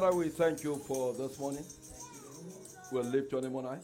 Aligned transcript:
Father, 0.00 0.16
we 0.16 0.28
thank 0.28 0.62
you 0.62 0.76
for 0.76 1.12
this 1.12 1.40
morning. 1.40 1.64
We'll 2.92 3.02
lift 3.02 3.32
your 3.32 3.42
name 3.42 3.56
on 3.56 3.64
high. 3.64 3.80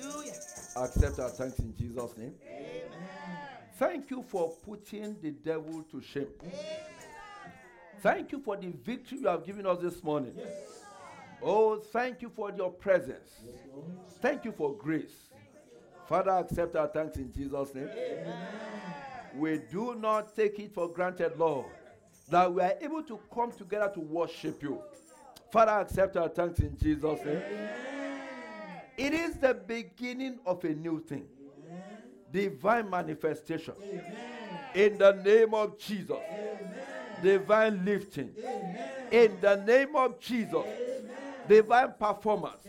Hallelujah. 0.00 0.32
Accept 0.76 1.18
our 1.18 1.28
thanks 1.28 1.58
in 1.58 1.76
Jesus' 1.76 2.16
name. 2.16 2.32
Thank 3.76 4.08
you 4.10 4.22
for 4.22 4.50
putting 4.64 5.14
the 5.20 5.32
devil 5.32 5.84
to 5.90 6.00
shame. 6.00 6.28
Thank 8.00 8.32
you 8.32 8.40
for 8.40 8.56
the 8.56 8.68
victory 8.68 9.18
you 9.18 9.28
have 9.28 9.44
given 9.44 9.66
us 9.66 9.76
this 9.82 10.02
morning. 10.02 10.34
Oh, 11.42 11.76
thank 11.76 12.22
you 12.22 12.30
for 12.34 12.50
your 12.50 12.70
presence. 12.70 13.32
Thank 14.22 14.46
you 14.46 14.52
for 14.52 14.74
grace. 14.74 15.28
Father, 16.08 16.30
accept 16.30 16.76
our 16.76 16.88
thanks 16.88 17.18
in 17.18 17.30
Jesus' 17.30 17.74
name. 17.74 17.90
We 19.36 19.60
do 19.70 19.96
not 19.96 20.34
take 20.34 20.58
it 20.60 20.72
for 20.72 20.88
granted, 20.88 21.36
Lord, 21.36 21.66
that 22.30 22.50
we 22.50 22.62
are 22.62 22.72
able 22.80 23.02
to 23.02 23.20
come 23.34 23.52
together 23.52 23.90
to 23.92 24.00
worship 24.00 24.62
you. 24.62 24.80
Father, 25.52 25.72
accept 25.72 26.16
our 26.16 26.30
thanks 26.30 26.60
in 26.60 26.74
Jesus' 26.78 27.20
name. 27.26 27.42
It 28.96 29.12
is 29.12 29.34
the 29.34 29.52
beginning 29.52 30.38
of 30.46 30.64
a 30.64 30.70
new 30.70 30.98
thing. 31.00 31.26
Divine 32.32 32.88
manifestation. 32.88 33.74
In 34.74 34.96
the 34.96 35.12
name 35.12 35.52
of 35.52 35.78
Jesus. 35.78 36.16
Divine 37.22 37.84
lifting. 37.84 38.34
In 39.10 39.36
the 39.42 39.56
name 39.56 39.94
of 39.94 40.18
Jesus. 40.18 40.64
Divine 41.46 41.92
performance. 41.98 42.64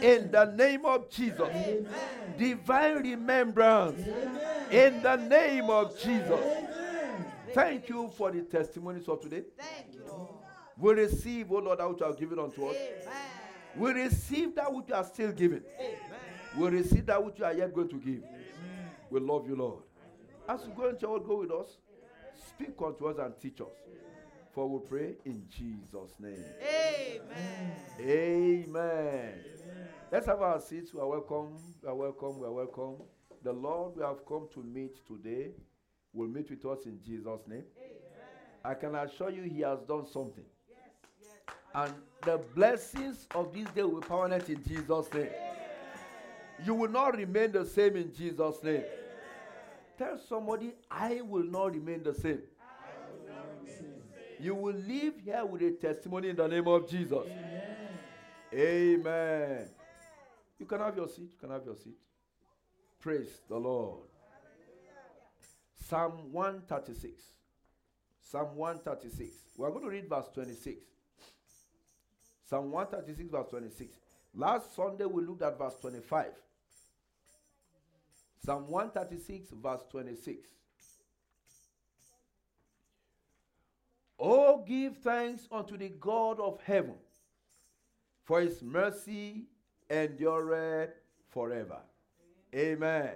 In 0.00 0.30
the 0.30 0.44
name 0.44 0.84
of 0.86 1.10
Jesus. 1.10 1.48
Divine 2.38 3.02
remembrance. 3.02 3.98
In 4.70 5.02
the 5.02 5.16
name 5.16 5.68
of 5.68 5.98
Jesus. 5.98 6.40
Thank 7.52 7.88
you 7.88 8.12
for 8.16 8.30
the 8.30 8.42
testimonies 8.42 9.08
of 9.08 9.20
today. 9.20 9.42
Thank 9.58 9.94
you, 9.94 10.04
Lord. 10.06 10.41
We 10.78 10.92
receive, 10.94 11.50
oh 11.52 11.58
Lord, 11.58 11.78
that 11.78 11.88
which 11.88 12.00
you 12.00 12.06
have 12.06 12.18
given 12.18 12.38
unto 12.38 12.66
us. 12.66 12.76
Amen. 12.76 13.14
We 13.76 13.92
receive 13.92 14.54
that 14.56 14.72
which 14.72 14.88
you 14.88 14.94
are 14.94 15.04
still 15.04 15.32
giving. 15.32 15.62
Amen. 15.78 15.98
We 16.58 16.68
receive 16.68 17.06
that 17.06 17.24
which 17.24 17.38
you 17.38 17.44
are 17.44 17.54
yet 17.54 17.72
going 17.74 17.88
to 17.88 17.96
give. 17.96 18.22
We 19.10 19.20
love 19.20 19.48
you, 19.48 19.56
Lord. 19.56 19.82
As 20.48 20.60
you 20.66 20.72
go 20.76 20.88
into 20.88 21.02
your 21.02 21.20
go 21.20 21.40
with 21.40 21.50
us. 21.50 21.76
Speak 22.48 22.74
unto 22.84 23.06
us 23.06 23.18
and 23.18 23.38
teach 23.40 23.60
us. 23.60 23.74
For 24.52 24.68
we 24.68 24.86
pray 24.86 25.14
in 25.24 25.44
Jesus' 25.48 26.12
name. 26.18 26.44
Amen. 26.60 27.72
Amen. 28.00 29.34
Let's 30.10 30.26
have 30.26 30.42
our 30.42 30.60
seats. 30.60 30.92
We 30.92 31.00
are 31.00 31.08
welcome. 31.08 31.56
We 31.82 31.88
are 31.88 31.94
welcome. 31.94 32.38
We 32.38 32.46
are 32.46 32.52
welcome. 32.52 32.96
The 33.42 33.52
Lord 33.52 33.96
we 33.96 34.02
have 34.02 34.26
come 34.26 34.48
to 34.54 34.62
meet 34.62 35.06
today 35.06 35.52
will 36.12 36.28
meet 36.28 36.50
with 36.50 36.64
us 36.66 36.84
in 36.84 37.00
Jesus' 37.04 37.40
name. 37.46 37.64
I 38.64 38.74
can 38.74 38.94
assure 38.94 39.30
you 39.30 39.42
he 39.42 39.60
has 39.62 39.80
done 39.88 40.06
something. 40.06 40.44
And 41.74 41.92
the 42.22 42.40
blessings 42.54 43.26
of 43.34 43.52
this 43.52 43.66
day 43.70 43.82
will 43.82 44.00
be 44.00 44.06
permanent 44.06 44.48
in 44.48 44.62
Jesus' 44.64 45.12
name. 45.12 45.28
You 46.64 46.74
will 46.74 46.90
not 46.90 47.16
remain 47.16 47.52
the 47.52 47.64
same 47.64 47.96
in 47.96 48.12
Jesus' 48.14 48.62
name. 48.62 48.84
Tell 49.98 50.18
somebody, 50.28 50.72
I 50.90 51.20
will 51.22 51.44
not 51.44 51.72
remain 51.72 52.02
the 52.02 52.14
same. 52.14 52.42
You 54.38 54.54
will 54.54 54.74
leave 54.74 55.14
here 55.24 55.44
with 55.44 55.62
a 55.62 55.70
testimony 55.70 56.30
in 56.30 56.36
the 56.36 56.48
name 56.48 56.66
of 56.66 56.88
Jesus. 56.88 57.26
Amen. 58.52 59.68
You 60.58 60.66
can 60.66 60.80
have 60.80 60.96
your 60.96 61.08
seat. 61.08 61.30
You 61.32 61.38
can 61.40 61.50
have 61.50 61.64
your 61.64 61.76
seat. 61.76 61.96
Praise 63.00 63.40
the 63.48 63.56
Lord. 63.56 64.08
Psalm 65.88 66.32
136. 66.32 67.22
Psalm 68.20 68.56
136. 68.56 69.32
We 69.56 69.66
are 69.66 69.70
going 69.70 69.84
to 69.84 69.90
read 69.90 70.08
verse 70.08 70.26
26. 70.34 70.84
Psalm 72.52 72.70
136, 72.70 73.30
verse 73.30 73.46
26. 73.48 73.96
Last 74.34 74.76
Sunday 74.76 75.06
we 75.06 75.22
looked 75.22 75.40
at 75.40 75.58
verse 75.58 75.74
25. 75.80 76.26
Psalm 78.44 78.68
136, 78.68 79.52
verse 79.52 79.80
26. 79.90 80.50
Oh, 84.20 84.62
give 84.68 84.98
thanks 84.98 85.48
unto 85.50 85.78
the 85.78 85.88
God 85.98 86.40
of 86.40 86.60
heaven, 86.62 86.96
for 88.22 88.42
his 88.42 88.62
mercy 88.62 89.46
endureth 89.88 90.90
forever. 91.30 91.78
Amen. 92.54 93.12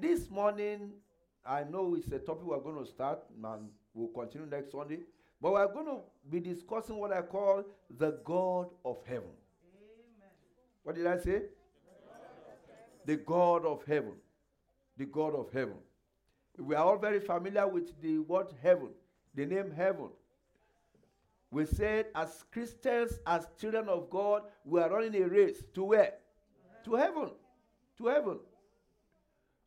This 0.00 0.28
morning, 0.28 0.94
I 1.46 1.62
know 1.62 1.94
it's 1.94 2.08
a 2.08 2.18
topic 2.18 2.42
we're 2.42 2.58
going 2.58 2.84
to 2.84 2.90
start, 2.90 3.20
and 3.44 3.68
we'll 3.94 4.08
continue 4.08 4.48
next 4.48 4.72
Sunday. 4.72 5.02
But 5.40 5.52
we're 5.52 5.72
going 5.72 5.86
to 5.86 5.98
be 6.30 6.40
discussing 6.40 6.96
what 6.98 7.12
I 7.12 7.22
call 7.22 7.64
the 7.98 8.18
God 8.24 8.68
of 8.84 8.98
heaven. 9.06 9.30
What 10.82 10.96
did 10.96 11.06
I 11.06 11.18
say? 11.18 11.42
The 13.04 13.16
God 13.16 13.64
of 13.64 13.84
heaven. 13.86 14.14
The 14.96 15.04
God 15.04 15.34
of 15.34 15.52
heaven. 15.52 15.76
We 16.58 16.74
are 16.74 16.84
all 16.84 16.98
very 16.98 17.20
familiar 17.20 17.68
with 17.68 18.00
the 18.00 18.18
word 18.20 18.46
heaven, 18.62 18.88
the 19.34 19.44
name 19.44 19.70
heaven. 19.70 20.08
We 21.50 21.66
said, 21.66 22.06
as 22.14 22.44
Christians, 22.50 23.18
as 23.26 23.46
children 23.60 23.88
of 23.88 24.10
God, 24.10 24.42
we 24.64 24.80
are 24.80 24.90
running 24.90 25.22
a 25.22 25.28
race 25.28 25.62
to 25.74 25.84
where? 25.84 26.14
To 26.84 26.94
heaven. 26.94 27.30
To 27.98 28.06
heaven. 28.06 28.38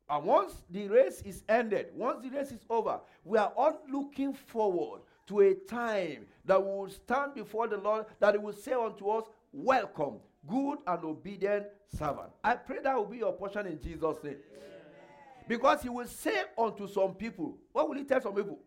And 0.09 0.25
once 0.25 0.62
the 0.69 0.88
race 0.88 1.22
is 1.22 1.44
ended, 1.47 1.88
once 1.94 2.24
the 2.24 2.30
race 2.36 2.51
is 2.51 2.66
over, 2.69 3.00
we 3.24 3.38
are 3.38 3.53
all 3.56 3.80
looking 3.91 4.34
forward 4.34 5.01
to 5.29 5.40
a 5.41 5.53
time 5.53 6.25
that 6.44 6.62
we 6.62 6.69
will 6.69 6.90
stand 6.90 7.35
before 7.35 7.67
the 7.67 7.78
Lord, 7.78 8.06
that 8.19 8.34
He 8.34 8.40
will 8.40 8.53
say 8.53 8.73
unto 8.73 9.07
us, 9.09 9.25
Welcome, 9.53 10.16
good 10.47 10.79
and 10.85 11.03
obedient 11.03 11.67
servant. 11.95 12.29
I 12.44 12.56
pray 12.56 12.79
that 12.84 12.95
will 12.95 13.06
be 13.06 13.17
your 13.17 13.34
portion 13.34 13.68
in 13.68 13.79
Jesus' 13.81 14.18
name. 14.23 14.38
Because 15.47 15.81
He 15.84 15.89
will 15.89 16.07
say 16.07 16.44
unto 16.57 16.88
some 16.88 17.13
people, 17.13 17.57
What 17.72 17.88
will 17.88 17.97
He 17.97 18.03
tell 18.03 18.22
some 18.22 18.34
people? 18.34 18.59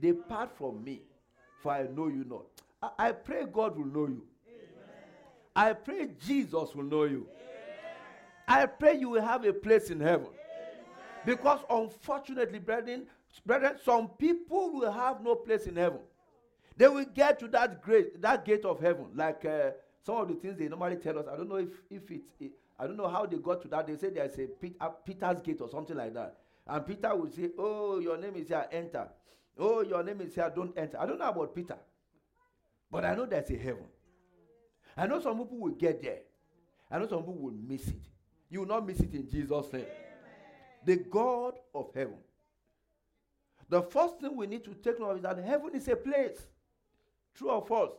Depart 0.00 0.56
from 0.56 0.82
me, 0.82 1.02
for 1.62 1.72
I 1.72 1.82
know 1.82 2.06
you 2.06 2.24
not. 2.24 2.46
I, 2.80 3.08
I 3.08 3.12
pray 3.12 3.44
God 3.52 3.76
will 3.76 3.86
know 3.86 4.06
you. 4.06 4.24
I 5.54 5.72
pray 5.74 6.08
Jesus 6.24 6.74
will 6.74 6.84
know 6.84 7.04
you. 7.04 7.26
I 8.48 8.66
pray 8.66 8.96
you 8.96 9.10
will 9.10 9.22
have 9.22 9.44
a 9.44 9.52
place 9.52 9.90
in 9.90 10.00
heaven. 10.00 10.28
Because 11.24 11.60
unfortunately, 11.70 12.58
brethren, 12.58 13.06
brethren, 13.40 13.76
some 13.84 14.08
people 14.10 14.72
will 14.72 14.92
have 14.92 15.22
no 15.22 15.34
place 15.34 15.66
in 15.66 15.76
heaven. 15.76 16.00
They 16.76 16.88
will 16.88 17.04
get 17.04 17.38
to 17.40 17.48
that 17.48 17.82
great 17.82 18.20
that 18.22 18.44
gate 18.44 18.64
of 18.64 18.80
heaven, 18.80 19.06
like 19.14 19.44
uh, 19.44 19.70
some 20.04 20.16
of 20.16 20.28
the 20.28 20.34
things 20.34 20.58
they 20.58 20.68
normally 20.68 20.96
tell 20.96 21.18
us. 21.18 21.26
I 21.30 21.36
don't 21.36 21.48
know 21.48 21.56
if 21.56 21.68
if 21.90 22.10
it's 22.10 22.32
it, 22.40 22.52
I 22.78 22.86
don't 22.86 22.96
know 22.96 23.08
how 23.08 23.26
they 23.26 23.36
got 23.36 23.62
to 23.62 23.68
that. 23.68 23.86
They 23.86 23.96
say 23.96 24.10
there's 24.10 24.38
a 24.38 24.48
uh, 24.80 24.88
Peter's 25.04 25.40
gate 25.42 25.60
or 25.60 25.68
something 25.68 25.96
like 25.96 26.14
that, 26.14 26.38
and 26.66 26.86
Peter 26.86 27.14
will 27.14 27.30
say, 27.30 27.50
"Oh, 27.58 27.98
your 27.98 28.16
name 28.16 28.36
is 28.36 28.48
here, 28.48 28.66
enter." 28.72 29.08
Oh, 29.58 29.82
your 29.82 30.02
name 30.02 30.20
is 30.22 30.34
here, 30.34 30.50
don't 30.54 30.76
enter. 30.78 30.98
I 30.98 31.06
don't 31.06 31.18
know 31.18 31.28
about 31.28 31.54
Peter, 31.54 31.76
but 32.90 33.04
I 33.04 33.14
know 33.14 33.26
there's 33.26 33.50
a 33.50 33.56
heaven. 33.56 33.84
I 34.96 35.06
know 35.06 35.20
some 35.20 35.38
people 35.38 35.58
will 35.58 35.72
get 35.72 36.02
there. 36.02 36.20
I 36.90 36.98
know 36.98 37.06
some 37.06 37.20
people 37.20 37.38
will 37.38 37.52
miss 37.52 37.86
it. 37.88 38.02
You 38.50 38.60
will 38.60 38.66
not 38.66 38.86
miss 38.86 39.00
it 39.00 39.14
in 39.14 39.28
Jesus' 39.28 39.72
name. 39.72 39.86
The 40.84 40.96
God 40.96 41.54
of 41.74 41.90
heaven. 41.94 42.18
The 43.72 43.80
first 43.80 44.20
thing 44.20 44.36
we 44.36 44.46
need 44.46 44.64
to 44.64 44.74
take 44.74 45.00
note 45.00 45.12
of 45.12 45.16
is 45.16 45.22
that 45.22 45.38
heaven 45.38 45.70
is 45.72 45.88
a 45.88 45.96
place. 45.96 46.44
True 47.34 47.48
or 47.48 47.64
false? 47.64 47.94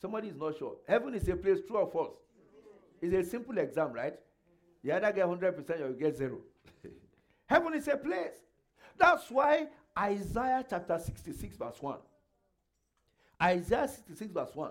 Somebody 0.00 0.28
is 0.28 0.36
not 0.36 0.56
sure. 0.56 0.76
Heaven 0.88 1.14
is 1.14 1.28
a 1.28 1.36
place, 1.36 1.58
true 1.66 1.76
or 1.76 1.90
false? 1.90 2.16
It's 3.02 3.14
a 3.14 3.30
simple 3.30 3.58
exam, 3.58 3.92
right? 3.92 4.14
You 4.82 4.94
either 4.94 5.12
get 5.12 5.26
100% 5.26 5.70
or 5.78 5.88
you 5.90 5.96
get 6.00 6.16
zero. 6.16 6.38
heaven 7.46 7.74
is 7.74 7.86
a 7.86 7.98
place. 7.98 8.38
That's 8.96 9.30
why 9.30 9.66
Isaiah 9.98 10.64
chapter 10.70 10.98
66, 10.98 11.58
verse 11.58 11.76
1. 11.82 11.98
Isaiah 13.42 13.88
66, 13.88 14.32
verse 14.32 14.54
1. 14.54 14.70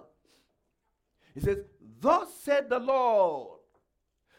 He 1.36 1.42
says, 1.42 1.60
Thus 2.00 2.34
said 2.42 2.72
the 2.72 2.80
Lord, 2.80 3.60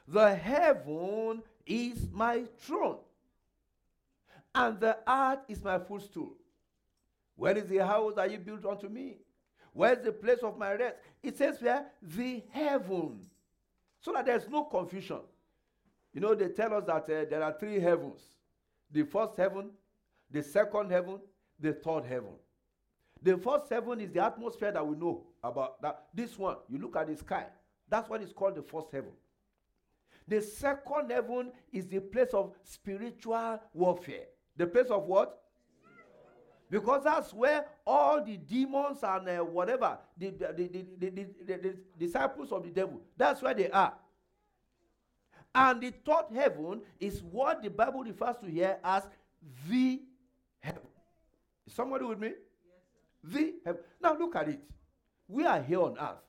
the 0.08 0.34
heaven 0.34 1.44
is 1.64 2.08
my 2.12 2.46
throne, 2.58 2.98
and 4.54 4.80
the 4.80 4.96
earth 5.08 5.40
is 5.48 5.62
my 5.62 5.78
footstool. 5.78 6.34
Where 7.36 7.56
is 7.56 7.66
the 7.66 7.78
house 7.78 8.14
that 8.16 8.30
you 8.30 8.38
built 8.38 8.64
unto 8.64 8.88
me? 8.88 9.16
Where 9.72 9.92
is 9.92 10.04
the 10.04 10.12
place 10.12 10.38
of 10.42 10.56
my 10.56 10.74
rest? 10.74 10.96
It 11.22 11.36
says 11.36 11.60
where? 11.60 11.86
The 12.00 12.44
heaven. 12.50 13.20
So 14.00 14.12
that 14.12 14.26
there's 14.26 14.48
no 14.48 14.64
confusion. 14.64 15.20
You 16.12 16.20
know, 16.20 16.34
they 16.34 16.48
tell 16.48 16.72
us 16.74 16.84
that 16.84 17.02
uh, 17.02 17.28
there 17.28 17.42
are 17.42 17.56
three 17.58 17.80
heavens 17.80 18.20
the 18.90 19.02
first 19.02 19.36
heaven, 19.36 19.70
the 20.30 20.40
second 20.42 20.90
heaven, 20.90 21.18
the 21.58 21.72
third 21.72 22.04
heaven. 22.04 22.34
The 23.20 23.36
first 23.36 23.68
heaven 23.70 24.00
is 24.00 24.12
the 24.12 24.22
atmosphere 24.24 24.70
that 24.70 24.86
we 24.86 24.96
know 24.96 25.24
about. 25.42 25.82
That 25.82 26.04
this 26.14 26.38
one, 26.38 26.56
you 26.68 26.78
look 26.78 26.94
at 26.96 27.08
the 27.08 27.16
sky. 27.16 27.46
That's 27.88 28.08
what 28.08 28.22
is 28.22 28.32
called 28.32 28.54
the 28.54 28.62
first 28.62 28.92
heaven. 28.92 29.10
The 30.28 30.40
second 30.40 31.10
heaven 31.10 31.50
is 31.72 31.86
the 31.86 32.00
place 32.00 32.32
of 32.32 32.52
spiritual 32.62 33.60
warfare. 33.72 34.26
The 34.56 34.66
place 34.66 34.86
of 34.86 35.04
what? 35.04 35.40
Because 36.70 37.04
that's 37.04 37.32
where 37.32 37.66
all 37.86 38.24
the 38.24 38.36
demons 38.36 38.98
and 39.02 39.28
uh, 39.28 39.38
whatever, 39.44 39.98
the, 40.16 40.30
the, 40.30 40.86
the, 40.98 41.26
the, 41.46 41.76
disciples 41.98 42.50
of 42.52 42.64
the 42.64 42.70
devil, 42.70 43.00
that's 43.16 43.42
where 43.42 43.54
they 43.54 43.70
are. 43.70 43.94
And 45.54 45.80
the 45.80 45.92
third 46.04 46.34
heaven 46.34 46.80
is 46.98 47.22
what 47.22 47.62
the 47.62 47.70
Bible 47.70 48.02
refers 48.02 48.36
to 48.38 48.46
here 48.50 48.78
as 48.82 49.04
the 49.68 50.00
heaven. 50.58 50.82
Is 51.66 51.74
somebody 51.74 52.06
with 52.06 52.18
me? 52.18 52.28
Yes, 52.28 53.32
the 53.32 53.54
heaven. 53.64 53.80
Now 54.02 54.18
look 54.18 54.34
at 54.34 54.48
it. 54.48 54.60
We 55.28 55.46
are 55.46 55.62
here 55.62 55.80
on 55.80 55.96
earth. 55.98 56.24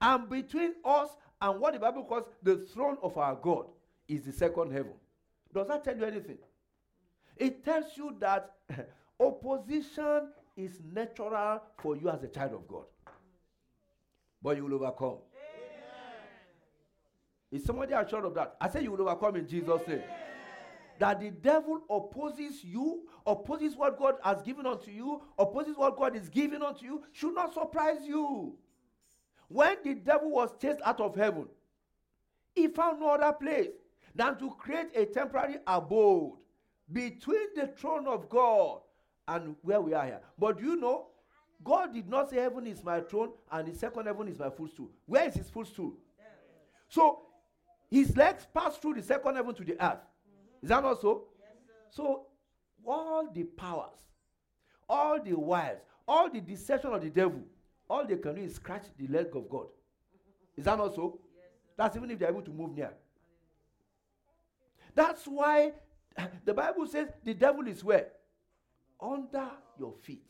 And 0.00 0.28
between 0.28 0.74
us 0.84 1.08
and 1.40 1.58
what 1.60 1.72
the 1.72 1.78
Bible 1.78 2.04
calls 2.04 2.24
the 2.42 2.58
throne 2.58 2.98
of 3.02 3.16
our 3.16 3.36
God 3.36 3.66
is 4.06 4.24
the 4.24 4.32
second 4.32 4.72
heaven. 4.72 4.92
Does 5.54 5.68
that 5.68 5.82
tell 5.84 5.96
you 5.96 6.04
anything? 6.04 6.38
It 7.36 7.64
tells 7.64 7.96
you 7.96 8.16
that 8.20 8.52
opposition 9.20 10.28
is 10.56 10.80
natural 10.92 11.62
for 11.78 11.96
you 11.96 12.08
as 12.08 12.22
a 12.22 12.28
child 12.28 12.52
of 12.52 12.68
God. 12.68 12.84
But 14.42 14.56
you 14.56 14.64
will 14.64 14.74
overcome. 14.74 15.18
Is 17.50 17.64
somebody 17.64 17.92
assured 17.92 18.24
of 18.24 18.34
that? 18.34 18.56
I 18.60 18.68
say 18.68 18.82
you 18.82 18.92
will 18.92 19.02
overcome 19.02 19.36
in 19.36 19.46
Jesus' 19.46 19.86
name. 19.86 20.02
That 20.98 21.20
the 21.20 21.30
devil 21.30 21.80
opposes 21.90 22.64
you, 22.64 23.08
opposes 23.26 23.76
what 23.76 23.98
God 23.98 24.14
has 24.22 24.42
given 24.42 24.66
unto 24.66 24.90
you, 24.90 25.22
opposes 25.38 25.76
what 25.76 25.96
God 25.96 26.16
is 26.16 26.28
giving 26.28 26.62
unto 26.62 26.84
you, 26.84 27.02
should 27.12 27.34
not 27.34 27.52
surprise 27.52 28.06
you. 28.06 28.54
When 29.48 29.76
the 29.84 29.94
devil 29.94 30.30
was 30.30 30.50
chased 30.60 30.80
out 30.84 31.00
of 31.00 31.14
heaven, 31.14 31.46
he 32.54 32.68
found 32.68 33.00
no 33.00 33.10
other 33.10 33.32
place 33.32 33.70
than 34.14 34.38
to 34.38 34.50
create 34.52 34.88
a 34.94 35.06
temporary 35.06 35.56
abode 35.66 36.38
between 36.92 37.54
the 37.56 37.66
throne 37.68 38.06
of 38.06 38.28
God 38.28 38.80
and 39.28 39.56
where 39.62 39.80
we 39.80 39.94
are 39.94 40.04
here. 40.04 40.20
But 40.38 40.58
do 40.58 40.64
you 40.64 40.76
know, 40.76 41.06
God 41.64 41.94
did 41.94 42.08
not 42.08 42.30
say 42.30 42.36
heaven 42.36 42.66
is 42.66 42.82
my 42.82 43.00
throne 43.00 43.30
and 43.50 43.68
the 43.68 43.76
second 43.76 44.06
heaven 44.06 44.28
is 44.28 44.38
my 44.38 44.50
footstool. 44.50 44.90
Where 45.06 45.26
is 45.28 45.34
his 45.34 45.48
footstool? 45.48 45.94
So 46.88 47.20
his 47.90 48.16
legs 48.16 48.46
pass 48.52 48.76
through 48.76 48.94
the 48.94 49.02
second 49.02 49.36
heaven 49.36 49.54
to 49.54 49.64
the 49.64 49.82
earth. 49.82 50.00
Is 50.62 50.68
that 50.68 50.82
not 50.82 51.00
so? 51.00 51.24
so 51.90 52.26
all 52.84 53.30
the 53.32 53.44
powers, 53.44 53.98
all 54.88 55.22
the 55.22 55.34
wiles, 55.34 55.80
all 56.08 56.30
the 56.30 56.40
deception 56.40 56.92
of 56.92 57.02
the 57.02 57.10
devil, 57.10 57.42
all 57.88 58.06
they 58.06 58.16
can 58.16 58.34
do 58.34 58.40
is 58.42 58.54
scratch 58.54 58.84
the 58.98 59.06
leg 59.06 59.28
of 59.34 59.48
God. 59.48 59.66
Is 60.56 60.64
that 60.64 60.78
not 60.78 60.94
so? 60.94 61.20
That's 61.76 61.96
even 61.96 62.10
if 62.10 62.18
they're 62.18 62.30
able 62.30 62.42
to 62.42 62.50
move 62.50 62.74
near. 62.74 62.92
That's 64.94 65.26
why 65.26 65.72
the 66.44 66.54
Bible 66.54 66.86
says 66.86 67.08
the 67.24 67.34
devil 67.34 67.66
is 67.66 67.82
where? 67.82 68.08
Under 69.00 69.48
your 69.78 69.94
feet. 70.02 70.24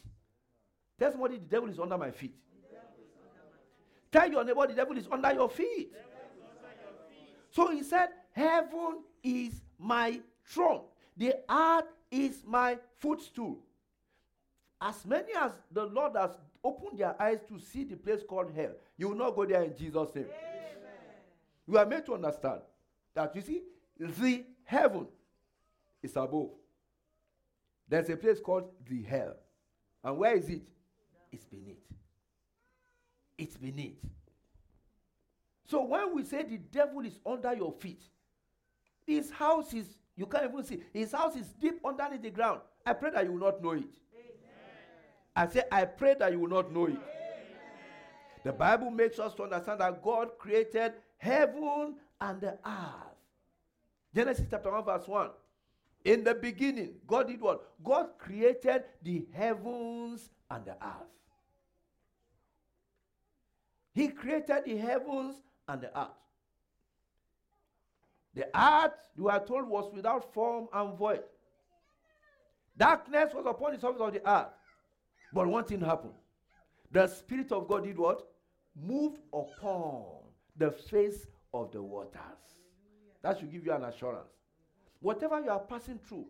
Tell 0.99 1.11
somebody 1.11 1.37
the 1.37 1.45
devil 1.45 1.69
is 1.69 1.79
under 1.79 1.99
my 1.99 2.11
feet. 2.11 2.35
Tell 4.11 4.31
your 4.31 4.45
neighbor 4.45 4.67
the 4.67 4.75
devil 4.75 4.97
is 4.97 5.09
under 5.11 5.33
your 5.33 5.49
feet. 5.49 5.93
So 7.51 7.71
he 7.71 7.83
said, 7.83 8.09
Heaven 8.33 9.03
is 9.23 9.61
my 9.79 10.21
throne, 10.45 10.83
the 11.17 11.35
earth 11.51 11.87
is 12.11 12.43
my 12.47 12.79
footstool. 12.99 13.59
As 14.81 15.05
many 15.07 15.33
as 15.39 15.53
the 15.71 15.85
Lord 15.85 16.13
has 16.17 16.37
opened 16.65 16.99
their 16.99 17.21
eyes 17.21 17.41
to 17.49 17.59
see 17.59 17.85
the 17.85 17.97
place 17.97 18.21
called 18.27 18.53
hell, 18.55 18.73
you 18.97 19.09
will 19.09 19.17
not 19.17 19.37
go 19.37 19.45
there 19.45 19.63
in 19.63 19.77
Jesus' 19.77 20.15
name. 20.15 20.25
Amen. 20.25 20.33
You 21.69 21.79
are 21.79 21.87
made 21.87 22.05
to 22.07 22.15
understand 22.15 22.61
that 23.15 23.35
you 23.37 23.43
see, 23.43 23.63
the 23.99 24.45
heaven 24.65 25.07
is 26.03 26.17
above. 26.17 26.51
There's 27.89 28.09
a 28.09 28.17
place 28.17 28.41
called 28.41 28.71
the 28.89 29.03
hell. 29.03 29.35
And 30.03 30.17
where 30.19 30.35
is 30.35 30.49
it? 30.49 30.69
It's 31.31 31.45
beneath. 31.45 31.85
It's 33.39 33.57
beneath. 33.57 33.99
So 35.67 35.85
when 35.85 36.15
we 36.15 36.25
say 36.25 36.43
the 36.43 36.59
devil 36.59 37.05
is 37.05 37.19
under 37.25 37.55
your 37.55 37.73
feet, 37.73 38.03
his 39.07 39.31
house 39.31 39.73
is, 39.73 39.87
you 40.17 40.27
can't 40.27 40.51
even 40.51 40.65
see, 40.65 40.83
his 40.93 41.13
house 41.13 41.37
is 41.37 41.49
deep 41.61 41.81
underneath 41.85 42.23
the 42.23 42.31
ground. 42.31 42.61
I 42.85 42.93
pray 42.93 43.11
that 43.11 43.25
you 43.25 43.33
will 43.33 43.39
not 43.39 43.63
know 43.63 43.73
it. 43.73 43.85
Amen. 44.15 44.33
I 45.35 45.47
say, 45.47 45.63
I 45.71 45.85
pray 45.85 46.15
that 46.19 46.33
you 46.33 46.41
will 46.41 46.49
not 46.49 46.73
know 46.73 46.87
it. 46.87 46.91
Amen. 46.91 47.03
The 48.45 48.53
Bible 48.53 48.91
makes 48.91 49.19
us 49.19 49.35
to 49.35 49.45
understand 49.45 49.81
that 49.81 50.03
God 50.03 50.33
created 50.39 50.95
heaven 51.17 51.95
and 52.21 52.41
the 52.41 52.59
earth. 52.67 53.17
Genesis 54.15 54.47
chapter 54.51 54.71
1, 54.71 54.85
verse 54.85 55.07
1. 55.07 55.31
In 56.05 56.25
the 56.25 56.35
beginning, 56.35 56.95
God 57.07 57.29
did 57.29 57.41
what? 57.41 57.63
God 57.83 58.09
created 58.19 58.85
the 59.03 59.25
heavens 59.33 60.31
and 60.51 60.65
the 60.65 60.73
earth. 60.73 61.13
He 63.95 64.09
created 64.09 64.65
the 64.65 64.77
heavens 64.77 65.37
and 65.69 65.81
the 65.83 65.99
earth. 65.99 66.09
The 68.35 68.49
earth, 68.59 68.95
you 69.17 69.29
are 69.29 69.45
told, 69.45 69.69
was 69.69 69.93
without 69.95 70.33
form 70.33 70.69
and 70.73 70.97
void. 70.97 71.23
Darkness 72.77 73.33
was 73.35 73.45
upon 73.47 73.75
the 73.75 73.81
surface 73.81 74.01
of 74.01 74.13
the 74.13 74.29
earth. 74.29 74.49
But 75.33 75.47
one 75.47 75.65
thing 75.65 75.81
happened. 75.81 76.15
The 76.91 77.07
Spirit 77.07 77.53
of 77.53 77.69
God 77.69 77.85
did 77.85 77.99
what? 77.99 78.27
Moved 78.75 79.21
upon 79.33 80.05
the 80.57 80.71
face 80.71 81.27
of 81.53 81.71
the 81.73 81.83
waters. 81.83 82.21
That 83.23 83.39
should 83.39 83.53
give 83.53 83.65
you 83.65 83.73
an 83.73 83.85
assurance. 83.85 84.42
Whatever 85.03 85.41
you 85.41 85.51
are 85.51 85.59
passing 85.59 85.99
through, 85.99 86.27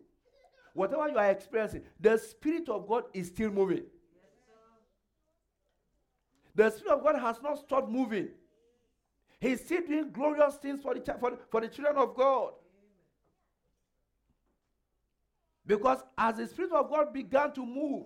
whatever 0.73 1.07
you 1.07 1.17
are 1.17 1.29
experiencing, 1.29 1.83
the 1.99 2.17
Spirit 2.17 2.67
of 2.67 2.87
God 2.87 3.03
is 3.13 3.27
still 3.27 3.51
moving. 3.51 3.83
the 6.55 6.69
Spirit 6.71 6.97
of 6.97 7.03
God 7.03 7.19
has 7.19 7.41
not 7.41 7.59
stopped 7.59 7.89
moving. 7.89 8.29
He's 9.39 9.63
still 9.63 9.81
doing 9.85 10.11
glorious 10.11 10.55
things 10.55 10.81
for 10.81 10.95
the, 10.95 11.01
for, 11.19 11.31
the, 11.31 11.37
for 11.51 11.61
the 11.61 11.67
children 11.67 11.97
of 11.97 12.15
God. 12.15 12.53
Because 15.65 15.99
as 16.17 16.37
the 16.37 16.47
Spirit 16.47 16.71
of 16.71 16.89
God 16.89 17.13
began 17.13 17.53
to 17.53 17.65
move, 17.65 18.05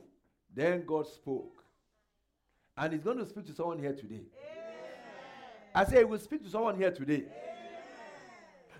then 0.53 0.83
God 0.85 1.07
spoke. 1.07 1.63
And 2.77 2.93
He's 2.93 3.03
going 3.03 3.17
to 3.17 3.25
speak 3.25 3.45
to 3.47 3.53
someone 3.53 3.79
here 3.79 3.93
today. 3.93 4.15
Amen. 4.15 4.75
I 5.73 5.85
say 5.85 5.99
He 5.99 6.03
will 6.03 6.19
speak 6.19 6.44
to 6.44 6.49
someone 6.49 6.77
here 6.77 6.92
today. 6.92 7.23
Amen. 7.25 7.46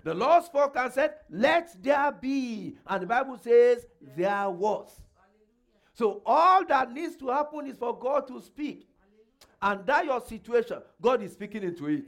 The 0.08 0.14
Lord 0.14 0.42
spoke 0.42 0.74
and 0.74 0.90
said, 0.90 1.16
Let 1.28 1.76
there 1.82 2.10
be. 2.10 2.78
And 2.86 3.02
the 3.02 3.06
Bible 3.06 3.36
says, 3.36 3.84
There 4.16 4.48
was. 4.48 4.88
So 5.92 6.22
all 6.24 6.64
that 6.64 6.90
needs 6.90 7.14
to 7.16 7.28
happen 7.28 7.66
is 7.66 7.76
for 7.76 7.94
God 7.98 8.26
to 8.28 8.40
speak. 8.40 8.88
And 9.60 9.84
that 9.84 10.06
your 10.06 10.22
situation, 10.22 10.78
God 10.98 11.22
is 11.22 11.32
speaking 11.34 11.62
into 11.62 11.88
it. 11.88 12.04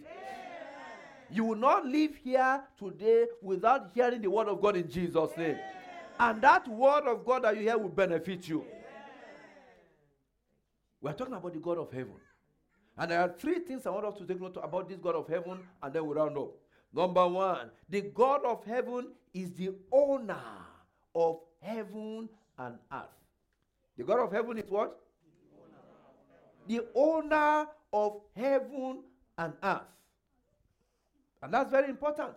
You 1.30 1.45
will 1.45 1.57
not 1.57 1.85
live 1.85 2.16
here 2.16 2.62
today 2.78 3.26
without 3.42 3.90
hearing 3.92 4.23
the 4.23 4.30
word 4.30 4.49
of 4.49 4.62
God 4.62 4.78
in 4.78 4.90
Jesus' 4.90 5.37
name. 5.37 5.59
And 6.19 6.40
that 6.40 6.66
word 6.69 7.04
of 7.07 7.23
God 7.26 7.45
that 7.45 7.54
you 7.54 7.64
hear 7.64 7.76
will 7.76 7.90
benefit 7.90 8.49
you. 8.49 8.64
We're 11.02 11.12
talking 11.12 11.35
about 11.35 11.52
the 11.52 11.61
God 11.61 11.76
of 11.76 11.92
heaven. 11.92 12.14
And 12.97 13.11
there 13.11 13.21
are 13.21 13.35
three 13.38 13.59
things 13.59 13.85
I 13.85 13.90
want 13.90 14.07
us 14.07 14.16
to 14.21 14.25
take 14.25 14.40
note 14.40 14.57
about 14.62 14.88
this 14.88 14.99
God 14.99 15.16
of 15.16 15.28
heaven, 15.28 15.59
and 15.83 15.92
then 15.92 16.07
we'll 16.07 16.14
round 16.14 16.38
up. 16.38 16.52
Number 16.92 17.26
one, 17.26 17.70
the 17.88 18.00
God 18.00 18.44
of 18.44 18.64
heaven 18.64 19.12
is 19.32 19.52
the 19.52 19.73
owner 19.92 20.40
of 21.14 21.40
heaven 21.61 22.28
and 22.59 22.75
earth. 22.92 23.04
The 23.97 24.04
God 24.04 24.20
of 24.20 24.32
heaven 24.32 24.59
is 24.59 24.70
what? 24.70 24.99
The 26.66 26.87
owner 26.94 27.66
of 27.92 28.20
heaven 28.37 29.02
and 29.38 29.52
earth. 29.62 29.82
And 31.42 31.54
that's 31.54 31.70
very 31.70 31.88
important. 31.88 32.35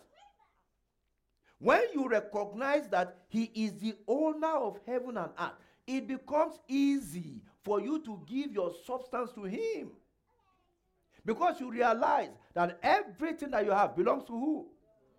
When 1.60 1.82
you 1.94 2.08
recognize 2.08 2.88
that 2.90 3.18
He 3.30 3.50
is 3.56 3.74
the 3.74 3.96
owner 4.08 4.56
of 4.56 4.80
heaven 4.86 5.18
and 5.18 5.30
earth, 5.40 5.54
it 5.88 6.08
becomes 6.08 6.60
easy 6.68 7.42
for 7.64 7.82
you 7.82 8.00
to 8.00 8.22
give 8.28 8.54
your 8.54 8.74
substance 8.86 9.32
to 9.34 9.44
Him. 9.44 9.92
Because 11.26 11.60
you 11.60 11.72
realize 11.72 12.30
that 12.54 12.80
everything 12.84 13.52
that 13.52 13.66
you 13.66 13.72
have 13.72 13.96
belongs 13.96 14.26
to 14.26 14.34
who? 14.34 14.68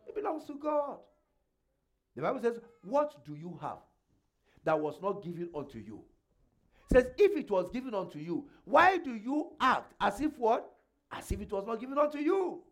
It 0.07 0.15
belongs 0.15 0.45
to 0.47 0.55
God. 0.55 0.99
The 2.15 2.23
Bible 2.23 2.41
says, 2.41 2.61
What 2.83 3.25
do 3.25 3.35
you 3.35 3.59
have 3.61 3.79
that 4.65 4.79
was 4.79 5.01
not 5.03 5.23
given 5.23 5.49
unto 5.55 5.79
you? 5.79 6.03
It 6.91 6.95
says, 6.95 7.07
If 7.17 7.37
it 7.37 7.51
was 7.51 7.71
given 7.71 7.95
unto 7.95 8.19
you, 8.19 8.47
why 8.65 8.99
do 8.99 9.15
you 9.15 9.53
act 9.61 9.95
as 10.01 10.21
if 10.21 10.37
what? 10.39 10.71
As 11.11 11.31
if 11.33 11.41
it 11.41 11.51
was 11.51 11.67
not 11.67 11.81
given 11.81 11.99
unto 11.99 12.19
you. 12.19 12.63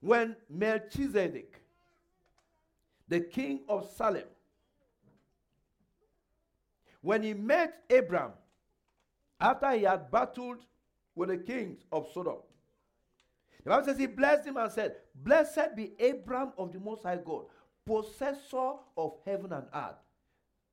When 0.00 0.34
Melchizedek, 0.48 1.60
the 3.06 3.20
king 3.20 3.60
of 3.68 3.88
Salem, 3.96 4.24
when 7.02 7.22
he 7.22 7.34
met 7.34 7.82
Abram 7.90 8.32
after 9.40 9.70
he 9.72 9.84
had 9.84 10.10
battled 10.10 10.64
with 11.14 11.28
the 11.28 11.38
kings 11.38 11.84
of 11.92 12.06
Sodom, 12.12 12.36
the 13.64 13.70
Bible 13.70 13.84
says 13.84 13.98
he 13.98 14.06
blessed 14.06 14.46
him 14.46 14.56
and 14.56 14.72
said, 14.72 14.96
Blessed 15.14 15.76
be 15.76 15.92
Abram 16.00 16.52
of 16.56 16.72
the 16.72 16.80
Most 16.80 17.02
High 17.02 17.18
God, 17.22 17.44
possessor 17.84 18.72
of 18.96 19.14
heaven 19.26 19.52
and 19.52 19.66
earth. 19.74 19.96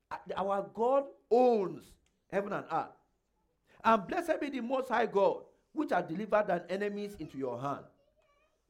Uh, 0.09 0.15
Our 0.37 0.69
God 0.73 1.03
owns 1.29 1.91
heaven 2.31 2.53
and 2.53 2.65
earth. 2.71 2.85
And 3.83 4.07
blessed 4.07 4.39
be 4.39 4.49
the 4.49 4.61
Most 4.61 4.89
High 4.89 5.05
God, 5.05 5.43
which 5.73 5.91
has 5.91 6.05
delivered 6.05 6.47
thine 6.47 6.61
enemies 6.69 7.15
into 7.19 7.37
your 7.37 7.59
hand. 7.59 7.83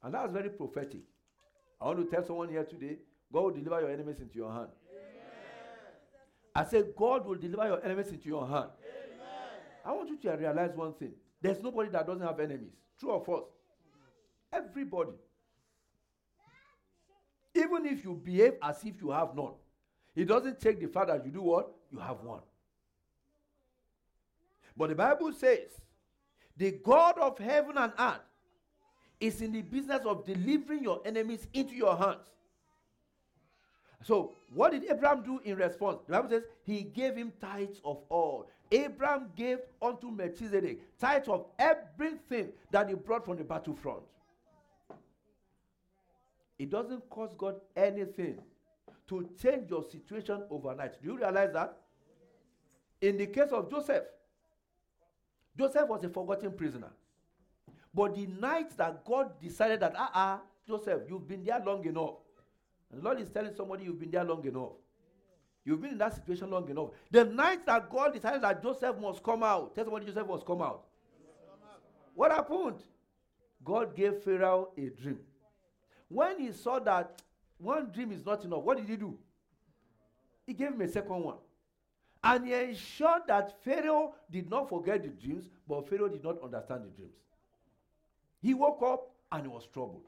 And 0.02 0.14
that's 0.14 0.34
very 0.34 0.50
prophetic. 0.50 1.02
I 1.80 1.86
want 1.86 2.00
to 2.00 2.06
tell 2.06 2.26
someone 2.26 2.50
here 2.50 2.64
today 2.64 2.98
God 3.32 3.44
will 3.44 3.52
deliver 3.52 3.82
your 3.82 3.92
enemies 3.92 4.20
into 4.20 4.36
your 4.36 4.52
hand. 4.52 4.70
I 6.56 6.64
say, 6.66 6.84
God 6.98 7.26
will 7.28 7.36
deliver 7.36 7.68
your 7.68 7.86
enemies 7.86 8.08
into 8.08 8.28
your 8.28 8.48
hand. 8.48 8.70
I 9.86 9.92
want 9.92 10.10
you 10.10 10.18
to 10.18 10.36
realize 10.36 10.72
one 10.76 10.94
thing 10.94 11.14
there's 11.41 11.62
nobody 11.62 11.89
that 11.91 12.08
doesn't 12.08 12.25
have 12.25 12.39
enemies. 12.39 12.74
True 13.00 13.12
or 13.12 13.24
false? 13.24 13.50
Everybody. 14.51 15.12
Even 17.53 17.86
if 17.86 18.03
you 18.03 18.13
behave 18.13 18.53
as 18.62 18.84
if 18.84 19.01
you 19.01 19.12
have 19.12 19.36
none, 19.36 19.53
it 20.15 20.25
doesn't 20.25 20.60
take 20.60 20.79
the 20.79 20.88
fact 20.88 21.08
that 21.08 21.25
you 21.25 21.32
do 21.32 21.41
what? 21.41 21.72
You 21.91 22.00
have 22.00 22.22
one. 22.22 22.41
But 24.75 24.89
the 24.89 24.96
Bible 24.96 25.32
says, 25.34 25.70
the 26.56 26.72
God 26.72 27.17
of 27.20 27.38
heaven 27.38 27.77
and 27.77 27.91
earth 27.98 28.22
is 29.20 29.41
in 29.41 29.51
the 29.51 29.62
business 29.62 30.01
of 30.06 30.25
delivering 30.25 30.84
your 30.84 31.01
enemies 31.06 31.48
into 31.53 31.74
your 31.74 31.98
hands. 31.98 32.27
So, 34.04 34.34
what 34.54 34.72
did 34.72 34.84
Abraham 34.86 35.24
do 35.24 35.39
in 35.44 35.58
response? 35.58 36.00
The 36.06 36.13
Bible 36.13 36.30
says 36.30 36.44
he 36.63 36.84
gave 36.84 37.16
him 37.16 37.34
tithes 37.42 37.82
of 37.84 38.04
all. 38.10 38.48
Abraham 38.72 39.30
gave 39.36 39.60
unto 39.82 40.12
Melchizedek 40.12 41.00
tithes 41.00 41.27
of 41.27 41.46
everything 41.58 42.50
that 42.72 42.89
he 42.89 42.96
brought 42.96 43.25
from 43.25 43.38
the 43.38 43.44
battlefront. 43.44 44.04
It 46.60 46.70
doesn't 46.70 47.10
cost 47.10 47.38
God 47.38 47.56
anything 47.75 48.39
to 49.08 49.30
change 49.42 49.70
your 49.70 49.84
situation 49.84 50.44
overnight. 50.50 51.01
Do 51.01 51.10
you 51.10 51.18
realize 51.18 51.54
that? 51.54 51.77
In 53.01 53.18
the 53.18 53.27
case 53.27 53.50
of 53.51 53.70
Joseph, 53.70 54.04
Joseph 55.58 55.88
was 55.88 56.04
a 56.04 56.10
forgotten 56.10 56.51
prisoner. 56.51 56.92
But 57.94 58.16
the 58.16 58.27
night 58.27 58.75
that 58.77 59.06
God 59.06 59.39
decided 59.42 59.80
that, 59.80 59.94
ah, 59.96 60.12
ah, 60.13 60.42
Joseph, 60.68 61.01
you've 61.10 61.27
been 61.27 61.44
there 61.44 61.62
long 61.66 61.86
enough. 61.86 62.16
And 62.91 63.01
the 63.01 63.06
Lord 63.06 63.20
is 63.20 63.29
telling 63.29 63.53
somebody 63.56 63.86
you've 63.86 64.00
been 64.00 64.12
there 64.12 64.24
long 64.24 64.46
enough. 64.46 64.72
You've 65.65 65.82
been 65.82 65.91
in 65.91 65.98
that 65.98 66.15
situation 66.15 66.50
long 66.50 66.70
enough. 66.70 66.91
The 67.12 67.25
night 67.25 67.65
that 67.65 67.89
God 67.89 68.13
decided 68.13 68.41
that 68.41 68.63
Joseph 68.63 68.98
must 69.00 69.22
come 69.22 69.44
out, 69.44 69.75
tell 69.75 69.84
somebody 69.84 70.06
Joseph 70.06 70.27
must 70.27 70.46
come 70.46 70.62
out. 70.62 70.86
What 72.15 72.32
happened? 72.32 72.82
God 73.63 73.96
gave 73.96 74.17
Pharaoh 74.24 74.70
a 74.77 74.89
dream. 74.89 75.20
When 76.08 76.39
he 76.39 76.53
saw 76.53 76.79
that 76.79 77.22
one 77.58 77.91
dream 77.91 78.12
is 78.13 78.25
not 78.25 78.46
enough, 78.46 78.63
what 78.63 78.77
did 78.77 78.88
he 78.88 78.96
do? 78.96 79.17
He 80.46 80.53
gave 80.53 80.70
him 80.70 80.82
a 80.82 80.88
second 80.88 81.22
one. 81.22 81.38
And 82.24 82.48
he 82.48 82.53
ensured 82.53 83.24
that 83.27 83.62
Pharaoh 83.63 84.15
did 84.32 84.50
not 84.50 84.70
forget 84.70 85.03
the 85.03 85.10
dreams, 85.10 85.50
but 85.67 85.88
Pharaoh 85.89 86.08
did 86.08 86.24
not 86.24 86.41
understand 86.41 86.86
the 86.86 86.89
dreams. 86.89 87.15
He 88.41 88.53
woke 88.53 88.82
up 88.82 89.10
and 89.32 89.44
he 89.44 89.48
was 89.50 89.67
troubled. 89.67 90.08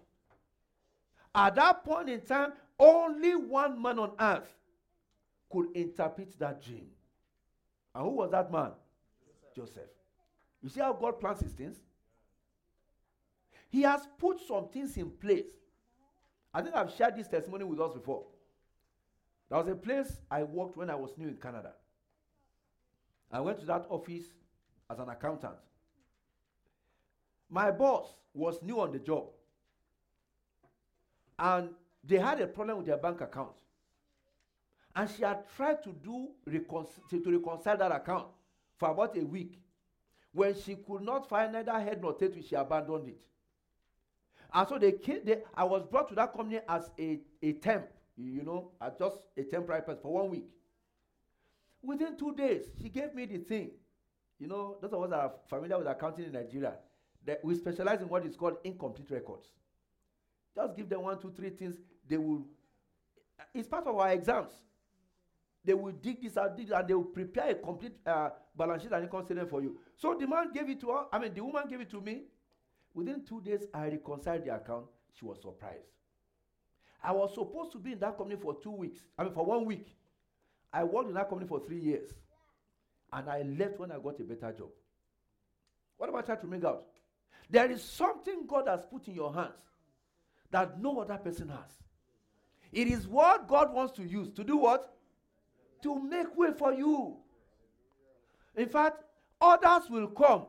At 1.35 1.55
that 1.55 1.83
point 1.83 2.09
in 2.09 2.21
time, 2.21 2.53
only 2.79 3.35
one 3.35 3.81
man 3.81 3.99
on 3.99 4.11
earth 4.19 4.53
could 5.51 5.67
interpret 5.75 6.37
that 6.39 6.63
dream. 6.63 6.87
And 7.93 8.03
who 8.03 8.11
was 8.11 8.31
that 8.31 8.51
man? 8.51 8.71
Joseph. 9.55 9.73
Joseph. 9.73 9.89
You 10.61 10.69
see 10.69 10.79
how 10.79 10.93
God 10.93 11.19
plans 11.19 11.41
his 11.41 11.53
things? 11.53 11.77
He 13.69 13.81
has 13.83 14.07
put 14.17 14.39
some 14.47 14.69
things 14.69 14.97
in 14.97 15.09
place. 15.09 15.47
I 16.53 16.61
think 16.61 16.75
I've 16.75 16.91
shared 16.91 17.15
this 17.15 17.27
testimony 17.27 17.63
with 17.65 17.79
us 17.79 17.93
before. 17.93 18.23
There 19.49 19.57
was 19.57 19.67
a 19.67 19.75
place 19.75 20.17
I 20.29 20.43
worked 20.43 20.77
when 20.77 20.89
I 20.89 20.95
was 20.95 21.11
new 21.17 21.27
in 21.27 21.35
Canada. 21.35 21.73
I 23.31 23.39
went 23.41 23.59
to 23.59 23.65
that 23.67 23.85
office 23.89 24.25
as 24.89 24.99
an 24.99 25.09
accountant. 25.09 25.55
My 27.49 27.71
boss 27.71 28.15
was 28.33 28.61
new 28.63 28.79
on 28.79 28.91
the 28.91 28.99
job. 28.99 29.25
And 31.37 31.69
they 32.03 32.17
had 32.17 32.41
a 32.41 32.47
problem 32.47 32.77
with 32.77 32.87
their 32.87 32.97
bank 32.97 33.21
account. 33.21 33.55
And 34.95 35.09
she 35.09 35.23
had 35.23 35.43
tried 35.55 35.83
to 35.83 35.91
do 35.91 36.29
to, 36.49 37.31
reconcile 37.31 37.77
that 37.77 37.91
account 37.91 38.27
for 38.77 38.89
about 38.89 39.17
a 39.17 39.23
week. 39.23 39.59
When 40.31 40.53
she 40.59 40.75
could 40.75 41.01
not 41.01 41.27
find 41.27 41.53
neither 41.53 41.79
head 41.79 42.01
nor 42.01 42.13
tail, 42.13 42.31
she 42.47 42.55
abandoned 42.55 43.09
it. 43.09 43.17
And 44.53 44.67
so 44.67 44.77
they 44.79 44.93
came, 44.93 45.19
they, 45.23 45.43
I 45.53 45.63
was 45.63 45.83
brought 45.85 46.09
to 46.09 46.15
that 46.15 46.33
company 46.33 46.59
as 46.67 46.89
a, 46.99 47.19
a 47.41 47.53
temp, 47.53 47.87
you 48.17 48.43
know, 48.43 48.71
just 48.97 49.17
a 49.37 49.43
temporary 49.43 49.81
person 49.83 50.01
for 50.01 50.13
one 50.13 50.29
week. 50.31 50.49
Within 51.81 52.17
two 52.17 52.33
days, 52.35 52.65
she 52.81 52.89
gave 52.89 53.13
me 53.13 53.25
the 53.25 53.37
thing. 53.37 53.71
You 54.39 54.47
know, 54.47 54.77
those 54.81 54.91
of 54.91 55.03
us 55.03 55.09
that 55.11 55.19
are 55.19 55.33
familiar 55.49 55.77
with 55.77 55.87
accounting 55.87 56.25
in 56.25 56.31
Nigeria, 56.31 56.73
that 57.25 57.43
we 57.43 57.55
specialize 57.55 58.01
in 58.01 58.09
what 58.09 58.25
is 58.25 58.35
called 58.35 58.57
incomplete 58.63 59.11
records. 59.11 59.47
Just 60.55 60.75
give 60.75 60.89
them 60.89 61.03
one, 61.03 61.19
two, 61.19 61.31
three 61.35 61.49
things. 61.51 61.75
They 62.09 62.17
will. 62.17 62.45
It's 63.53 63.67
part 63.67 63.87
of 63.87 63.95
our 63.95 64.09
exams. 64.09 64.51
They 65.63 65.73
will 65.73 65.91
dig 65.91 66.21
this 66.21 66.37
out, 66.37 66.57
dig 66.57 66.71
and 66.71 66.87
they 66.87 66.93
will 66.93 67.03
prepare 67.03 67.51
a 67.51 67.55
complete 67.55 67.93
uh, 68.05 68.29
balance 68.57 68.83
sheet 68.83 68.91
and 68.91 69.03
income 69.03 69.23
statement 69.23 69.49
for 69.49 69.61
you. 69.61 69.77
So 69.95 70.15
the 70.19 70.27
man 70.27 70.51
gave 70.53 70.69
it 70.69 70.79
to 70.81 70.87
her. 70.87 71.05
I 71.11 71.19
mean, 71.19 71.33
the 71.33 71.41
woman 71.41 71.63
gave 71.69 71.81
it 71.81 71.89
to 71.91 72.01
me. 72.01 72.23
Within 72.93 73.23
two 73.23 73.41
days, 73.41 73.67
I 73.73 73.87
reconciled 73.87 74.45
the 74.45 74.55
account. 74.55 74.85
She 75.13 75.25
was 75.25 75.39
surprised. 75.41 75.85
I 77.03 77.11
was 77.11 77.33
supposed 77.33 77.71
to 77.73 77.77
be 77.77 77.91
in 77.93 77.99
that 77.99 78.17
company 78.17 78.39
for 78.41 78.55
two 78.55 78.71
weeks. 78.71 79.01
I 79.17 79.23
mean, 79.23 79.33
for 79.33 79.45
one 79.45 79.65
week. 79.65 79.87
I 80.71 80.83
worked 80.83 81.09
in 81.09 81.15
that 81.15 81.29
company 81.29 81.47
for 81.47 81.59
three 81.59 81.79
years. 81.79 82.09
And 83.11 83.29
I 83.29 83.41
left 83.41 83.79
when 83.79 83.91
I 83.91 83.97
got 83.99 84.19
a 84.19 84.23
better 84.23 84.51
job. 84.53 84.69
What 85.97 86.09
am 86.09 86.15
I 86.15 86.21
trying 86.21 86.39
to 86.39 86.47
make 86.47 86.63
out? 86.63 86.85
There 87.49 87.69
is 87.69 87.83
something 87.83 88.45
God 88.47 88.67
has 88.67 88.85
put 88.85 89.07
in 89.07 89.15
your 89.15 89.33
hands 89.33 89.53
that 90.51 90.79
no 90.79 90.99
other 90.99 91.17
person 91.17 91.49
has. 91.49 91.71
It 92.71 92.87
is 92.87 93.07
what 93.07 93.47
God 93.47 93.73
wants 93.73 93.93
to 93.93 94.03
use 94.03 94.29
to 94.31 94.43
do 94.43 94.57
what? 94.57 94.93
To 95.83 96.01
make 96.01 96.35
way 96.37 96.49
for 96.57 96.73
you. 96.73 97.17
In 98.55 98.67
fact, 98.69 99.03
others 99.41 99.89
will 99.89 100.07
come. 100.07 100.45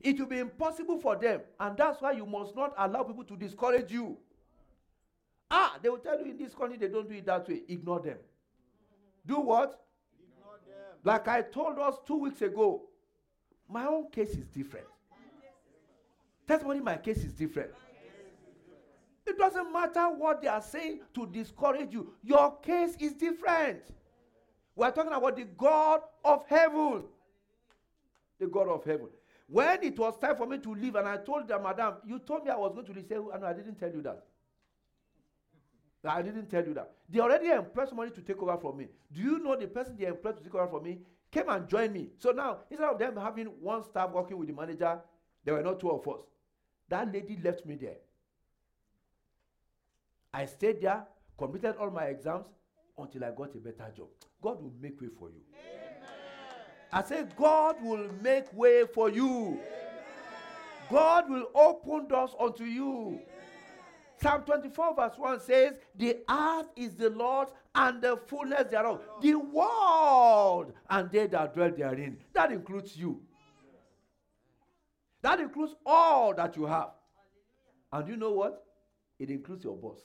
It 0.00 0.18
will 0.18 0.26
be 0.26 0.38
impossible 0.38 0.98
for 0.98 1.16
them. 1.16 1.40
And 1.60 1.76
that's 1.76 2.00
why 2.00 2.12
you 2.12 2.26
must 2.26 2.54
not 2.54 2.74
allow 2.76 3.02
people 3.04 3.24
to 3.24 3.36
discourage 3.36 3.90
you. 3.90 4.18
Ah, 5.50 5.78
they 5.82 5.88
will 5.88 5.98
tell 5.98 6.18
you 6.18 6.30
in 6.32 6.36
this 6.36 6.54
country 6.54 6.76
they 6.76 6.88
don't 6.88 7.08
do 7.08 7.14
it 7.14 7.26
that 7.26 7.48
way. 7.48 7.62
Ignore 7.68 8.00
them. 8.00 8.18
Do 9.26 9.40
what? 9.40 9.80
Like 11.04 11.28
I 11.28 11.42
told 11.42 11.78
us 11.78 11.96
two 12.06 12.16
weeks 12.16 12.40
ago, 12.42 12.82
my 13.68 13.86
own 13.86 14.10
case 14.10 14.30
is 14.30 14.46
different. 14.46 14.86
Testimony, 16.46 16.80
my 16.80 16.96
case 16.96 17.18
is 17.24 17.32
different. 17.32 17.70
It 19.26 19.38
doesn't 19.38 19.72
matter 19.72 20.02
what 20.02 20.42
they 20.42 20.48
are 20.48 20.60
saying 20.60 21.00
to 21.14 21.26
discourage 21.26 21.92
you. 21.92 22.12
Your 22.22 22.56
case 22.58 22.96
is 23.00 23.14
different. 23.14 23.82
We're 24.76 24.90
talking 24.90 25.12
about 25.12 25.36
the 25.36 25.44
God 25.44 26.00
of 26.24 26.44
heaven. 26.46 27.04
The 28.38 28.46
God 28.46 28.68
of 28.68 28.84
heaven. 28.84 29.08
When 29.46 29.82
it 29.82 29.98
was 29.98 30.18
time 30.18 30.36
for 30.36 30.46
me 30.46 30.58
to 30.58 30.74
leave, 30.74 30.94
and 30.96 31.08
I 31.08 31.18
told 31.18 31.48
them, 31.48 31.62
Madam, 31.62 31.94
you 32.06 32.18
told 32.18 32.44
me 32.44 32.50
I 32.50 32.56
was 32.56 32.72
going 32.74 32.86
to 32.86 32.92
leave. 32.92 33.06
Say, 33.06 33.16
oh, 33.16 33.32
no, 33.38 33.46
I 33.46 33.52
didn't 33.52 33.76
tell 33.76 33.92
you 33.92 34.02
that. 34.02 34.24
I 36.06 36.20
didn't 36.20 36.50
tell 36.50 36.64
you 36.64 36.74
that. 36.74 36.92
They 37.08 37.20
already 37.20 37.48
employed 37.48 37.88
somebody 37.88 38.10
to 38.10 38.20
take 38.20 38.42
over 38.42 38.58
from 38.58 38.76
me. 38.76 38.88
Do 39.12 39.22
you 39.22 39.38
know 39.38 39.56
the 39.56 39.66
person 39.66 39.96
they 39.98 40.06
employed 40.06 40.36
to 40.36 40.42
take 40.42 40.54
over 40.54 40.66
from 40.66 40.82
me 40.82 40.98
came 41.30 41.48
and 41.48 41.66
joined 41.66 41.94
me? 41.94 42.10
So 42.18 42.30
now, 42.30 42.58
instead 42.70 42.88
of 42.90 42.98
them 42.98 43.16
having 43.16 43.46
one 43.46 43.84
staff 43.84 44.10
working 44.10 44.36
with 44.36 44.48
the 44.48 44.54
manager, 44.54 45.00
there 45.44 45.54
were 45.54 45.62
not 45.62 45.80
two 45.80 45.90
of 45.90 46.06
us. 46.06 46.20
That 46.88 47.12
lady 47.12 47.38
left 47.42 47.64
me 47.64 47.76
there. 47.76 47.96
I 50.34 50.46
stayed 50.46 50.82
there, 50.82 51.04
completed 51.38 51.76
all 51.78 51.90
my 51.90 52.06
exams 52.06 52.46
until 52.98 53.24
I 53.24 53.30
got 53.30 53.54
a 53.54 53.58
better 53.58 53.90
job. 53.96 54.08
God 54.42 54.60
will 54.60 54.72
make 54.80 55.00
way 55.00 55.08
for 55.16 55.30
you. 55.30 55.40
Amen. 55.54 56.08
I 56.92 57.02
said, 57.04 57.36
God 57.36 57.76
will 57.80 58.10
make 58.20 58.52
way 58.52 58.84
for 58.92 59.08
you. 59.08 59.30
Amen. 59.30 59.60
God 60.90 61.30
will 61.30 61.46
open 61.54 62.08
doors 62.08 62.32
unto 62.38 62.64
you. 62.64 63.06
Amen. 63.06 63.20
Psalm 64.20 64.42
24, 64.42 64.96
verse 64.96 65.12
1 65.16 65.40
says, 65.40 65.74
The 65.94 66.16
earth 66.28 66.66
is 66.74 66.94
the 66.96 67.10
Lord's 67.10 67.52
and 67.76 68.02
the 68.02 68.16
fullness 68.26 68.64
thereof, 68.70 69.00
the 69.22 69.34
world 69.34 70.72
and 70.90 71.10
they 71.12 71.28
that 71.28 71.54
dwell 71.54 71.70
therein. 71.70 72.18
That 72.32 72.50
includes 72.50 72.96
you. 72.96 73.20
That 75.22 75.38
includes 75.40 75.74
all 75.86 76.34
that 76.34 76.56
you 76.56 76.66
have. 76.66 76.90
And 77.92 78.08
you 78.08 78.16
know 78.16 78.32
what? 78.32 78.64
It 79.18 79.30
includes 79.30 79.64
your 79.64 79.76
boss. 79.76 80.00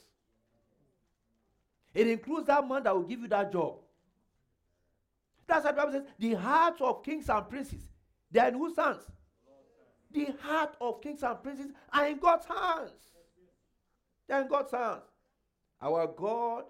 It 1.94 2.08
includes 2.08 2.48
that 2.48 2.68
man 2.68 2.84
that 2.84 2.96
will 2.96 3.04
give 3.04 3.22
you 3.22 3.28
that 3.28 3.52
job. 3.52 3.76
That's 5.48 5.66
what 5.66 5.76
the 5.76 5.82
Bible 5.82 5.94
says. 5.94 6.04
The 6.20 6.34
hearts 6.36 6.82
of 6.82 7.04
kings 7.04 7.30
and 7.30 7.50
princes, 7.50 7.88
they 8.32 8.40
are 8.40 8.50
in 8.50 8.54
whose 8.54 8.78
hands? 8.78 9.04
The 10.12 10.34
heart 10.42 10.76
of 10.80 11.02
kings 11.02 11.24
and 11.24 11.42
princes 11.42 11.68
are 11.92 12.08
in 12.08 12.18
God's 12.18 12.46
hands. 12.46 12.92
They 14.28 14.36
are 14.36 14.42
in 14.42 14.48
God's 14.48 14.72
hands. 14.72 15.02
Our 15.82 16.08
God 16.08 16.66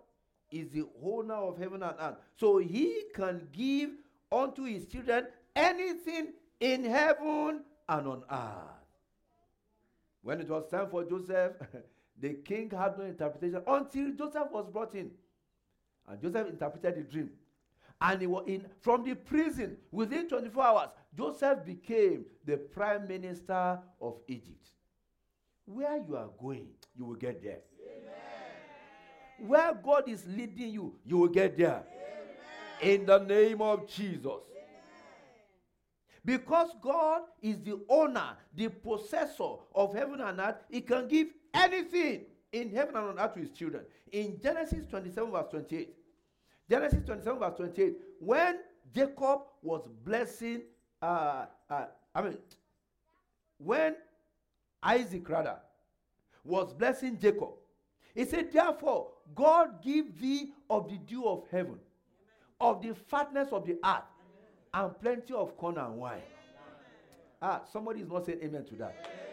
is 0.52 0.70
the 0.70 0.86
owner 1.04 1.36
of 1.36 1.58
heaven 1.58 1.84
and 1.84 1.96
earth. 2.00 2.16
So 2.38 2.58
he 2.58 3.04
can 3.14 3.48
give 3.52 3.92
unto 4.32 4.64
his 4.64 4.86
children 4.88 5.28
anything 5.56 6.34
in 6.60 6.84
heaven 6.86 7.62
and 7.88 8.08
on 8.08 8.24
earth. 8.32 8.80
When 10.22 10.42
it 10.42 10.50
was 10.50 10.70
time 10.70 10.90
for 10.90 11.04
Joseph, 11.06 11.54
the 12.22 12.34
king 12.34 12.70
had 12.70 12.98
no 12.98 13.06
interpretation 13.06 13.62
until 13.66 14.12
Joseph 14.12 14.52
was 14.52 14.68
brought 14.72 14.94
in. 14.94 15.12
And 16.08 16.22
Joseph 16.22 16.48
interpreted 16.48 16.96
the 16.96 17.02
dream. 17.04 17.30
And 18.02 18.22
he 18.22 18.28
was 18.28 18.46
in 18.48 18.66
from 18.82 19.04
the 19.04 19.16
prison 19.16 19.78
within 19.92 20.28
24 20.28 20.64
hours. 20.64 20.90
Joseph 21.16 21.66
became 21.66 22.26
the 22.46 22.58
prime 22.58 23.08
minister 23.08 23.80
of 24.02 24.18
Egypt. 24.28 24.70
Where 25.66 25.98
you 25.98 26.16
are 26.16 26.30
going, 26.42 26.68
you 26.98 27.06
will 27.06 27.16
get 27.16 27.44
there. 27.44 27.60
Amen. 27.86 29.50
Where 29.50 29.74
God 29.74 30.10
is 30.10 30.26
leading 30.28 30.70
you, 30.72 30.96
you 31.06 31.18
will 31.18 31.28
get 31.28 31.58
there. 31.58 31.84
Amen. 32.82 33.00
In 33.00 33.06
the 33.06 33.20
name 33.20 33.62
of 33.62 33.88
Jesus. 33.88 34.26
Amen. 34.26 34.42
Because 36.26 36.70
God 36.82 37.24
is 37.42 37.58
the 37.60 37.80
owner, 37.90 38.38
the 38.56 38.70
possessor 38.70 39.56
of 39.76 39.94
heaven 39.94 40.22
and 40.22 40.40
earth, 40.40 40.64
He 40.70 40.82
can 40.82 41.08
give 41.08 41.28
anything 41.54 42.26
in 42.52 42.72
heaven 42.72 42.96
and 42.96 43.08
on 43.08 43.20
earth 43.20 43.34
to 43.34 43.40
His 43.42 43.52
children. 43.52 43.84
In 44.12 44.40
Genesis 44.42 44.86
27, 44.90 45.32
verse 45.32 45.46
28, 45.52 45.94
Genesis 46.70 47.04
27, 47.06 47.40
verse 47.40 47.58
28. 47.58 47.98
When 48.20 48.58
Jacob 48.94 49.42
was 49.62 49.88
blessing, 50.04 50.64
uh, 51.02 51.46
uh, 51.70 51.86
I 52.14 52.22
mean, 52.22 52.38
when 53.58 53.96
Isaac 54.82 55.28
rather 55.30 55.58
was 56.44 56.74
blessing 56.74 57.18
Jacob, 57.20 57.50
he 58.16 58.26
said, 58.26 58.52
Therefore, 58.52 59.12
God 59.36 59.84
give 59.84 60.20
thee 60.20 60.54
of 60.70 60.90
the 60.90 60.98
dew 60.98 61.26
of 61.28 61.44
heaven, 61.52 61.80
of 62.60 62.82
the 62.82 62.96
fatness 62.96 63.50
of 63.52 63.66
the 63.66 63.78
earth, 63.84 64.04
and 64.74 65.00
plenty 65.00 65.34
of 65.34 65.56
corn 65.58 65.78
and 65.78 65.98
wine. 65.98 66.22
Ah, 67.42 67.62
somebody 67.72 68.02
is 68.02 68.10
not 68.10 68.26
saying 68.26 68.40
amen 68.44 68.66
to 68.66 68.76
that. 68.76 69.29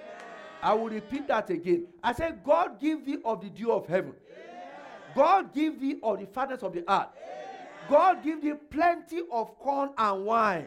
I 0.62 0.74
will 0.74 0.88
repeat 0.88 1.28
that 1.28 1.50
again. 1.50 1.86
I 2.02 2.12
said, 2.12 2.42
God 2.44 2.80
give 2.80 3.04
thee 3.04 3.18
of 3.24 3.40
the 3.40 3.50
dew 3.50 3.72
of 3.72 3.86
heaven. 3.86 4.14
God 5.14 5.54
give 5.54 5.80
thee 5.80 5.96
of 6.02 6.20
the 6.20 6.26
fatness 6.26 6.62
of 6.62 6.72
the 6.72 6.84
earth. 6.90 7.08
God 7.88 8.22
give 8.22 8.42
thee 8.42 8.54
plenty 8.70 9.22
of 9.30 9.58
corn 9.58 9.90
and 9.96 10.24
wine. 10.24 10.66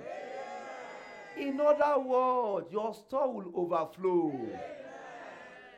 In 1.38 1.60
other 1.60 2.00
words, 2.00 2.72
your 2.72 2.94
store 2.94 3.34
will 3.34 3.52
overflow. 3.56 4.34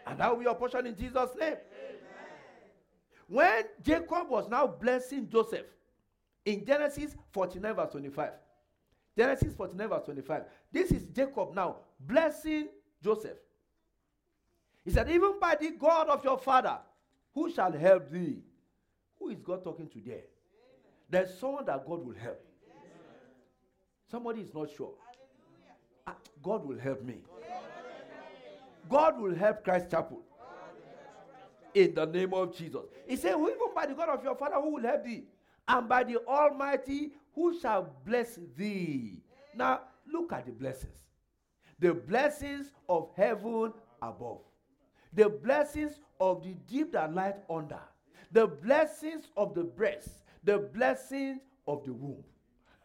And 0.07 0.19
that 0.19 0.29
will 0.29 0.37
be 0.37 0.43
your 0.45 0.55
portion 0.55 0.87
in 0.87 0.95
Jesus' 0.95 1.29
name. 1.39 1.55
When 3.27 3.63
Jacob 3.81 4.29
was 4.29 4.49
now 4.49 4.67
blessing 4.67 5.29
Joseph 5.29 5.65
in 6.45 6.65
Genesis 6.65 7.15
49, 7.31 7.75
verse 7.75 7.91
25. 7.91 8.31
Genesis 9.17 9.53
49, 9.53 9.89
verse 9.89 10.03
25. 10.05 10.43
This 10.71 10.91
is 10.91 11.03
Jacob 11.05 11.53
now 11.53 11.77
blessing 11.99 12.67
Joseph. 13.03 13.37
He 14.83 14.91
said, 14.91 15.09
Even 15.09 15.39
by 15.39 15.55
the 15.59 15.71
God 15.71 16.09
of 16.09 16.23
your 16.23 16.37
father, 16.37 16.77
who 17.33 17.51
shall 17.51 17.71
help 17.71 18.11
thee? 18.11 18.39
Who 19.19 19.29
is 19.29 19.39
God 19.41 19.63
talking 19.63 19.87
to 19.89 19.99
there? 20.05 20.23
There's 21.09 21.37
someone 21.37 21.65
that 21.65 21.85
God 21.85 22.05
will 22.05 22.15
help. 22.15 22.43
Somebody 24.09 24.41
is 24.41 24.53
not 24.53 24.69
sure. 24.75 24.93
Ah, 26.07 26.15
God 26.41 26.65
will 26.65 26.79
help 26.79 27.03
me. 27.03 27.23
God 28.89 29.19
will 29.21 29.35
help 29.35 29.63
Christ 29.63 29.91
Chapel. 29.91 30.21
In 31.73 31.93
the 31.93 32.05
name 32.05 32.33
of 32.33 32.55
Jesus. 32.57 32.81
He 33.07 33.15
said, 33.15 33.35
Even 33.35 33.73
by 33.73 33.85
the 33.85 33.93
God 33.93 34.09
of 34.09 34.23
your 34.23 34.35
father, 34.35 34.55
who 34.55 34.73
will 34.73 34.83
help 34.83 35.05
thee? 35.05 35.23
And 35.67 35.87
by 35.87 36.03
the 36.03 36.17
Almighty, 36.27 37.11
who 37.33 37.57
shall 37.59 37.95
bless 38.05 38.39
thee? 38.57 39.21
Now, 39.55 39.81
look 40.11 40.33
at 40.33 40.45
the 40.45 40.51
blessings. 40.51 40.91
The 41.79 41.93
blessings 41.93 42.71
of 42.89 43.09
heaven 43.15 43.73
above. 44.01 44.41
The 45.13 45.29
blessings 45.29 45.99
of 46.19 46.43
the 46.43 46.55
deep 46.67 46.93
that 46.93 47.13
light 47.13 47.37
under. 47.49 47.79
The 48.31 48.47
blessings 48.47 49.27
of 49.35 49.53
the 49.53 49.63
breast 49.63 50.21
the 50.43 50.57
blessings 50.57 51.41
of 51.67 51.83
the 51.85 51.93
womb. 51.93 52.23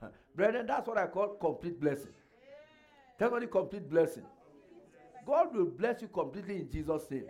Brethren, 0.35 0.67
that's 0.67 0.87
what 0.87 0.99
I 0.99 1.07
call 1.07 1.29
complete 1.41 1.81
blessing. 1.81 2.13
Tell 3.19 3.31
me 3.31 3.47
complete 3.47 3.89
blessing. 3.89 4.25
God 5.27 5.55
will 5.55 5.67
bless 5.67 6.03
you 6.03 6.09
completely 6.09 6.57
in 6.57 6.71
Jesus' 6.71 7.11
name. 7.11 7.27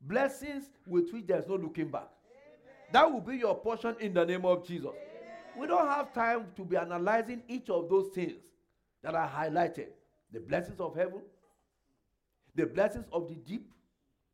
Blessings 0.00 0.64
with 0.86 1.12
which 1.12 1.26
there's 1.26 1.46
no 1.46 1.56
looking 1.56 1.88
back. 1.88 2.08
That 2.92 3.10
will 3.10 3.20
be 3.20 3.36
your 3.36 3.54
portion 3.54 3.96
in 4.00 4.14
the 4.14 4.24
name 4.24 4.44
of 4.44 4.66
Jesus. 4.66 4.90
We 5.56 5.66
don't 5.66 5.86
have 5.86 6.12
time 6.12 6.46
to 6.56 6.64
be 6.64 6.76
analyzing 6.76 7.42
each 7.48 7.70
of 7.70 7.88
those 7.88 8.08
things 8.14 8.42
that 9.02 9.14
are 9.14 9.28
highlighted 9.28 9.88
the 10.32 10.40
blessings 10.40 10.80
of 10.80 10.96
heaven, 10.96 11.20
the 12.54 12.66
blessings 12.66 13.06
of 13.12 13.28
the 13.28 13.34
deep. 13.34 13.70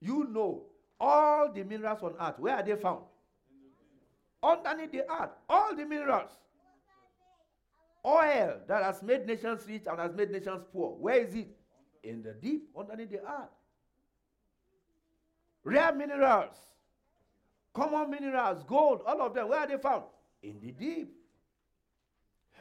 You 0.00 0.26
know, 0.30 0.64
all 0.98 1.52
the 1.52 1.62
minerals 1.62 2.02
on 2.02 2.14
earth, 2.20 2.38
where 2.38 2.56
are 2.56 2.62
they 2.62 2.76
found? 2.76 3.02
underneath 4.42 4.92
the 4.92 5.10
earth, 5.10 5.30
all 5.48 5.74
the 5.74 5.84
minerals. 5.84 6.30
Oil 8.04 8.56
that 8.66 8.82
has 8.82 9.02
made 9.02 9.26
nations 9.26 9.66
rich 9.68 9.82
and 9.86 9.98
has 9.98 10.14
made 10.14 10.30
nations 10.30 10.64
poor. 10.72 10.96
Where 10.96 11.20
is 11.20 11.34
it? 11.34 11.48
In 12.02 12.22
the 12.22 12.32
deep, 12.32 12.70
underneath 12.78 13.10
the 13.10 13.18
earth. 13.18 13.50
Rare 15.62 15.94
minerals, 15.94 16.56
common 17.74 18.10
minerals, 18.10 18.62
gold, 18.66 19.02
all 19.06 19.20
of 19.20 19.34
them, 19.34 19.50
where 19.50 19.60
are 19.60 19.66
they 19.66 19.76
found? 19.76 20.04
In 20.42 20.58
the 20.60 20.72
deep. 20.72 21.12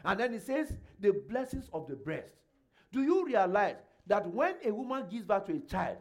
And 0.03 0.19
then 0.19 0.33
it 0.33 0.41
says, 0.41 0.73
the 0.99 1.11
blessings 1.29 1.69
of 1.71 1.87
the 1.87 1.95
breast. 1.95 2.35
Do 2.91 3.01
you 3.01 3.25
realize 3.25 3.77
that 4.09 4.27
when 4.27 4.55
a 4.65 4.73
woman 4.73 5.05
gives 5.09 5.23
birth 5.23 5.45
to 5.45 5.53
a 5.53 5.59
child, 5.59 5.97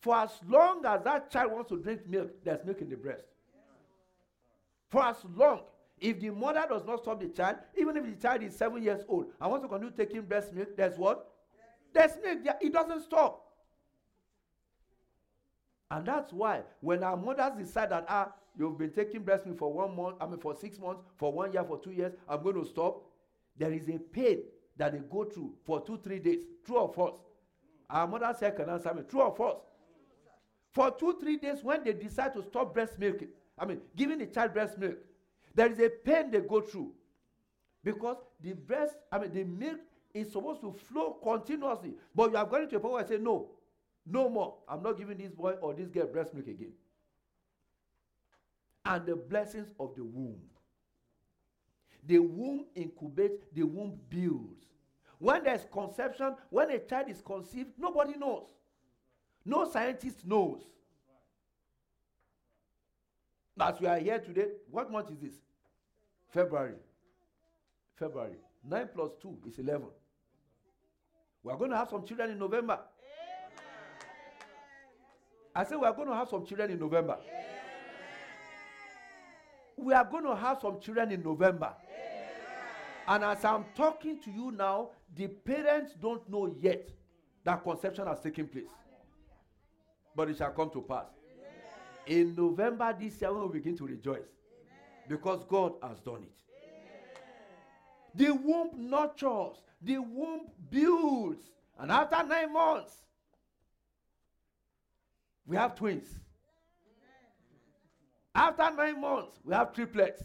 for 0.00 0.16
as 0.16 0.30
long 0.48 0.86
as 0.86 1.02
that 1.02 1.30
child 1.30 1.52
wants 1.52 1.68
to 1.68 1.78
drink 1.78 2.06
milk, 2.08 2.30
there's 2.44 2.64
milk 2.64 2.80
in 2.80 2.88
the 2.88 2.96
breast. 2.96 3.26
For 4.88 5.02
as 5.02 5.16
long, 5.34 5.62
if 5.98 6.20
the 6.20 6.30
mother 6.30 6.64
does 6.68 6.84
not 6.86 7.02
stop 7.02 7.20
the 7.20 7.28
child, 7.28 7.56
even 7.76 7.96
if 7.96 8.04
the 8.04 8.14
child 8.14 8.42
is 8.44 8.54
seven 8.56 8.82
years 8.82 9.02
old 9.08 9.26
and 9.40 9.50
wants 9.50 9.64
to 9.64 9.68
continue 9.68 9.92
taking 9.96 10.22
breast 10.22 10.52
milk, 10.52 10.76
there's 10.76 10.96
what? 10.96 11.28
There's 11.92 12.12
milk. 12.22 12.56
It 12.60 12.72
doesn't 12.72 13.02
stop. 13.02 13.42
And 15.90 16.06
that's 16.06 16.32
why 16.32 16.62
when 16.80 17.02
our 17.02 17.16
mothers 17.16 17.52
decide 17.58 17.90
that, 17.90 18.06
ah, 18.08 18.32
you've 18.56 18.78
been 18.78 18.90
taking 18.90 19.22
breast 19.22 19.44
milk 19.44 19.58
for 19.58 19.72
one 19.72 19.96
month, 19.96 20.16
I 20.20 20.26
mean, 20.26 20.38
for 20.38 20.54
six 20.54 20.78
months, 20.78 21.02
for 21.16 21.32
one 21.32 21.52
year, 21.52 21.64
for 21.64 21.80
two 21.80 21.92
years, 21.92 22.12
I'm 22.28 22.44
going 22.44 22.62
to 22.62 22.64
stop, 22.68 23.02
there 23.58 23.72
is 23.72 23.88
a 23.88 23.98
pain 23.98 24.42
that 24.76 24.92
they 24.92 24.98
go 24.98 25.24
through 25.24 25.54
for 25.64 25.80
two, 25.80 25.98
three 26.02 26.18
days. 26.18 26.44
True 26.64 26.78
or 26.78 26.92
false? 26.92 27.20
Our 27.88 28.06
mothers 28.06 28.38
say, 28.38 28.50
can 28.50 28.68
answer 28.68 28.92
me. 28.92 29.02
True 29.08 29.22
or 29.22 29.34
false? 29.34 29.60
For 30.72 30.90
two, 30.90 31.18
three 31.18 31.38
days, 31.38 31.62
when 31.62 31.84
they 31.84 31.92
decide 31.92 32.34
to 32.34 32.42
stop 32.42 32.74
breast 32.74 32.98
milk, 32.98 33.22
I 33.58 33.64
mean, 33.64 33.80
giving 33.96 34.18
the 34.18 34.26
child 34.26 34.52
breast 34.52 34.76
milk, 34.76 34.96
there 35.54 35.70
is 35.70 35.78
a 35.78 35.88
pain 35.88 36.30
they 36.30 36.40
go 36.40 36.60
through. 36.60 36.92
Because 37.82 38.16
the 38.42 38.52
breast, 38.52 38.96
I 39.10 39.18
mean, 39.18 39.32
the 39.32 39.44
milk 39.44 39.78
is 40.12 40.32
supposed 40.32 40.60
to 40.62 40.72
flow 40.72 41.16
continuously. 41.22 41.94
But 42.14 42.32
you 42.32 42.36
have 42.36 42.50
gone 42.50 42.68
to 42.68 42.76
a 42.76 42.80
point 42.80 42.94
where 42.94 43.04
I 43.04 43.08
say, 43.08 43.18
no, 43.18 43.50
no 44.04 44.28
more. 44.28 44.56
I'm 44.68 44.82
not 44.82 44.98
giving 44.98 45.16
this 45.16 45.32
boy 45.32 45.52
or 45.62 45.72
this 45.72 45.88
girl 45.88 46.06
breast 46.06 46.34
milk 46.34 46.48
again. 46.48 46.72
And 48.84 49.06
the 49.06 49.16
blessings 49.16 49.68
of 49.80 49.94
the 49.96 50.04
womb. 50.04 50.40
The 52.06 52.18
womb 52.18 52.66
incubates, 52.76 53.42
the 53.52 53.64
womb 53.64 53.98
builds. 54.08 54.64
When 55.18 55.42
there's 55.44 55.66
conception, 55.72 56.34
when 56.50 56.70
a 56.70 56.78
child 56.78 57.08
is 57.08 57.20
conceived, 57.20 57.70
nobody 57.78 58.16
knows. 58.16 58.44
No 59.44 59.68
scientist 59.70 60.26
knows. 60.26 60.62
As 63.58 63.80
we 63.80 63.86
are 63.86 63.98
here 63.98 64.18
today, 64.18 64.48
what 64.70 64.90
month 64.92 65.10
is 65.10 65.18
this? 65.18 65.34
February. 66.28 66.74
February. 67.98 68.36
9 68.68 68.88
plus 68.94 69.12
2 69.22 69.38
is 69.46 69.58
11. 69.58 69.86
We 71.42 71.52
are 71.52 71.56
going 71.56 71.70
to 71.70 71.76
have 71.76 71.88
some 71.88 72.04
children 72.04 72.30
in 72.30 72.38
November. 72.38 72.78
I 75.54 75.64
said 75.64 75.78
we 75.78 75.86
are 75.86 75.94
going 75.94 76.08
to 76.08 76.14
have 76.14 76.28
some 76.28 76.44
children 76.44 76.70
in 76.72 76.78
November. 76.78 77.16
We 79.76 79.94
are 79.94 80.04
going 80.04 80.24
to 80.24 80.36
have 80.36 80.60
some 80.60 80.80
children 80.80 81.12
in 81.12 81.22
November. 81.22 81.74
And 83.08 83.24
as 83.24 83.44
I'm 83.44 83.64
talking 83.76 84.20
to 84.22 84.30
you 84.30 84.50
now, 84.50 84.90
the 85.14 85.28
parents 85.28 85.94
don't 86.00 86.28
know 86.28 86.54
yet 86.60 86.88
that 87.44 87.62
conception 87.62 88.06
has 88.06 88.20
taken 88.20 88.48
place. 88.48 88.64
But 90.14 90.30
it 90.30 90.38
shall 90.38 90.50
come 90.50 90.70
to 90.70 90.82
pass. 90.82 91.06
In 92.06 92.34
November 92.34 92.94
this 92.98 93.20
year, 93.20 93.32
we 93.32 93.40
will 93.40 93.48
begin 93.48 93.76
to 93.76 93.86
rejoice 93.86 94.28
because 95.08 95.44
God 95.48 95.74
has 95.82 96.00
done 96.00 96.22
it. 96.22 96.36
The 98.14 98.32
womb 98.32 98.70
nurtures, 98.90 99.62
the 99.82 99.98
womb 99.98 100.46
builds, 100.70 101.50
and 101.78 101.92
after 101.92 102.22
nine 102.26 102.52
months, 102.52 102.94
we 105.46 105.56
have 105.56 105.74
twins. 105.74 106.08
After 108.34 108.70
nine 108.74 109.00
months, 109.00 109.38
we 109.44 109.54
have 109.54 109.72
triplets. 109.72 110.22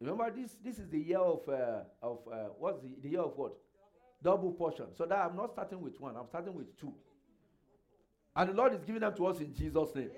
Remember, 0.00 0.30
this 0.30 0.56
this 0.64 0.78
is 0.78 0.88
the 0.88 0.98
year 0.98 1.18
of 1.18 1.46
uh, 1.48 1.82
of 2.02 2.20
uh, 2.32 2.48
what's 2.58 2.80
the, 2.80 2.96
the 3.02 3.10
year 3.10 3.20
of 3.20 3.36
what? 3.36 3.52
Double 4.22 4.52
portion. 4.52 4.86
So 4.96 5.04
that 5.04 5.18
I'm 5.18 5.36
not 5.36 5.52
starting 5.52 5.80
with 5.80 6.00
one. 6.00 6.16
I'm 6.16 6.26
starting 6.28 6.54
with 6.54 6.78
two. 6.78 6.92
And 8.34 8.50
the 8.50 8.54
Lord 8.54 8.72
is 8.72 8.84
giving 8.84 9.00
them 9.00 9.14
to 9.16 9.26
us 9.26 9.40
in 9.40 9.54
Jesus' 9.54 9.94
name. 9.94 10.10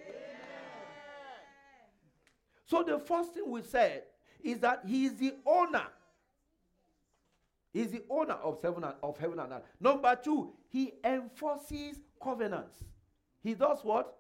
So 2.66 2.82
the 2.82 2.98
first 2.98 3.34
thing 3.34 3.44
we 3.50 3.62
said 3.62 4.04
is 4.42 4.58
that 4.60 4.82
He 4.86 5.06
is 5.06 5.16
the 5.16 5.34
owner. 5.44 5.86
He's 7.72 7.90
the 7.90 8.02
owner 8.08 8.34
of 8.34 8.60
heaven 8.62 8.84
and 8.84 8.94
of 9.02 9.18
heaven 9.18 9.38
and 9.38 9.52
earth. 9.52 9.62
Number 9.80 10.16
two, 10.22 10.52
He 10.68 10.92
enforces 11.04 11.98
covenants. 12.22 12.76
He 13.42 13.54
does 13.54 13.80
what? 13.82 14.16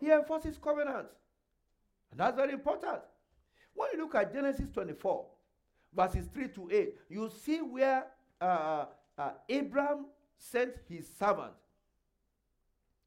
He 0.00 0.10
enforces 0.10 0.56
covenants. 0.58 1.14
And 2.10 2.20
that's 2.20 2.36
very 2.36 2.52
important. 2.52 3.00
When 3.76 3.90
you 3.92 3.98
look 3.98 4.14
at 4.14 4.32
Genesis 4.32 4.70
24, 4.70 5.26
verses 5.94 6.26
3 6.32 6.48
to 6.48 6.68
8, 6.72 6.94
you 7.10 7.30
see 7.44 7.58
where 7.58 8.06
uh, 8.40 8.86
uh, 9.18 9.30
Abraham 9.48 10.06
sent 10.38 10.74
his 10.88 11.06
servant 11.18 11.52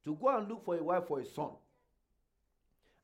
to 0.04 0.14
go 0.14 0.28
and 0.36 0.48
look 0.48 0.64
for 0.64 0.76
a 0.76 0.82
wife 0.82 1.06
for 1.06 1.18
his 1.18 1.32
son. 1.34 1.50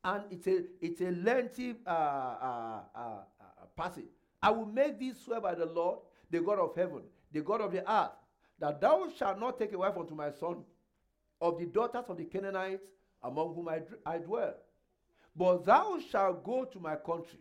And 0.05 0.23
it's 0.31 0.47
a, 0.47 0.63
it's 0.81 1.01
a 1.01 1.11
lengthy 1.11 1.75
uh, 1.85 1.91
uh, 1.91 2.81
uh, 2.95 2.99
uh 2.99 3.67
passage. 3.77 4.05
I 4.41 4.51
will 4.51 4.67
make 4.67 5.01
this 5.01 5.21
swear 5.25 5.41
by 5.41 5.57
the 5.57 5.67
Lord, 5.67 5.99
the 6.31 6.41
God 6.41 6.61
of 6.61 6.77
heaven, 6.77 7.03
the 7.33 7.41
God 7.41 7.61
of 7.61 7.73
the 7.73 7.91
earth, 7.91 8.13
that 8.61 8.81
thou 8.81 9.09
shalt 9.19 9.41
not 9.41 9.59
take 9.59 9.73
a 9.73 9.79
wife 9.79 9.97
unto 9.99 10.15
my 10.15 10.31
son 10.31 10.59
of 11.41 11.59
the 11.59 11.67
daughters 11.67 12.05
of 12.09 12.17
the 12.17 12.25
Canaanites 12.25 12.85
among 13.25 13.55
whom 13.55 13.69
I, 13.69 13.83
I 14.05 14.19
dwell. 14.19 14.55
But 15.35 15.65
thou 15.67 15.99
shalt 16.11 16.45
go 16.45 16.65
to 16.65 16.79
my 16.79 16.95
country 16.95 17.41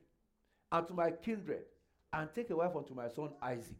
and 0.76 0.88
to 0.88 0.94
my 0.94 1.10
kindred 1.12 1.64
and 2.12 2.30
take 2.34 2.50
a 2.50 2.56
wife 2.56 2.76
unto 2.76 2.94
my 2.94 3.08
son 3.08 3.30
Isaac. 3.42 3.78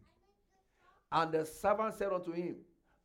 And 1.12 1.30
the 1.30 1.44
servant 1.44 1.94
said 1.94 2.12
unto 2.12 2.32
him, 2.32 2.56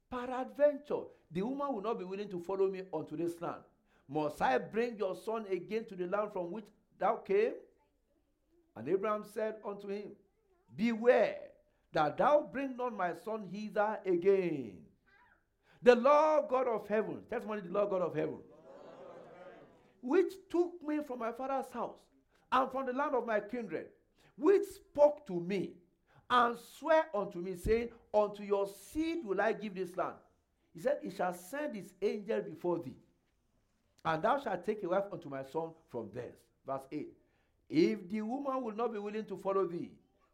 Peradventure, 0.10 1.04
the 1.32 1.42
woman 1.42 1.74
will 1.74 1.82
not 1.82 2.00
be 2.00 2.06
willing 2.06 2.30
to 2.30 2.40
follow 2.40 2.70
me 2.70 2.84
unto 2.94 3.18
this 3.18 3.40
land. 3.42 3.62
Must 4.08 4.42
I 4.42 4.58
bring 4.58 4.98
your 4.98 5.16
son 5.16 5.46
again 5.50 5.86
to 5.86 5.96
the 5.96 6.08
land 6.08 6.32
from 6.34 6.52
which 6.52 6.66
thou 7.00 7.18
came? 7.18 7.54
And 8.76 8.88
Abraham 8.88 9.24
said 9.34 9.56
unto 9.66 9.90
him, 9.90 10.12
Beware 10.76 11.38
that 11.94 12.18
thou 12.18 12.50
bring 12.52 12.78
not 12.78 12.96
my 12.96 13.14
son 13.26 13.48
hither 13.52 14.00
again. 14.06 14.78
The 15.84 15.96
Lord 15.96 16.46
God 16.50 16.68
of 16.68 16.88
heaven, 16.88 17.24
testimony 17.30 17.62
the 17.62 17.72
Lord 17.72 17.90
God 17.90 18.02
of 18.02 18.16
heaven, 18.16 18.38
which 20.02 20.34
took 20.50 20.72
me 20.86 21.00
from 21.06 21.20
my 21.20 21.32
father's 21.32 21.72
house 21.72 22.11
and 22.52 22.72
from 22.72 22.86
the 22.86 22.94
land 22.94 23.16
of 23.16 23.26
my 23.26 23.40
kindred, 23.40 23.88
which 24.38 24.64
spoke 24.64 25.26
to 25.28 25.40
me 25.40 25.74
and 26.30 26.58
swear 26.80 27.06
unto 27.14 27.40
me, 27.40 27.56
saying, 27.56 27.90
Unto 28.14 28.44
your 28.44 28.68
seed 28.68 29.26
will 29.26 29.40
I 29.40 29.54
give 29.54 29.76
this 29.76 29.96
land. 29.96 30.16
He 30.74 30.80
said, 30.80 31.00
He 31.04 31.10
shall 31.12 31.34
send 31.34 31.76
his 31.76 31.94
angel 32.02 32.42
before 32.42 32.80
thee, 32.80 32.98
and 34.06 34.24
thou 34.24 34.40
shalt 34.40 34.66
take 34.66 34.84
a 34.84 34.90
wife 34.90 35.06
unto 35.12 35.30
my 35.30 35.44
son 35.44 35.72
from 35.90 36.10
thence. 36.14 36.38
Verse 36.66 36.84
8. 36.92 37.08
If 37.70 38.10
the 38.10 38.22
woman 38.22 38.64
will 38.64 38.76
not 38.76 38.92
be 38.92 39.00
willing 39.00 39.26
to 39.26 39.38
follow 39.38 39.66
thee, 39.66 39.92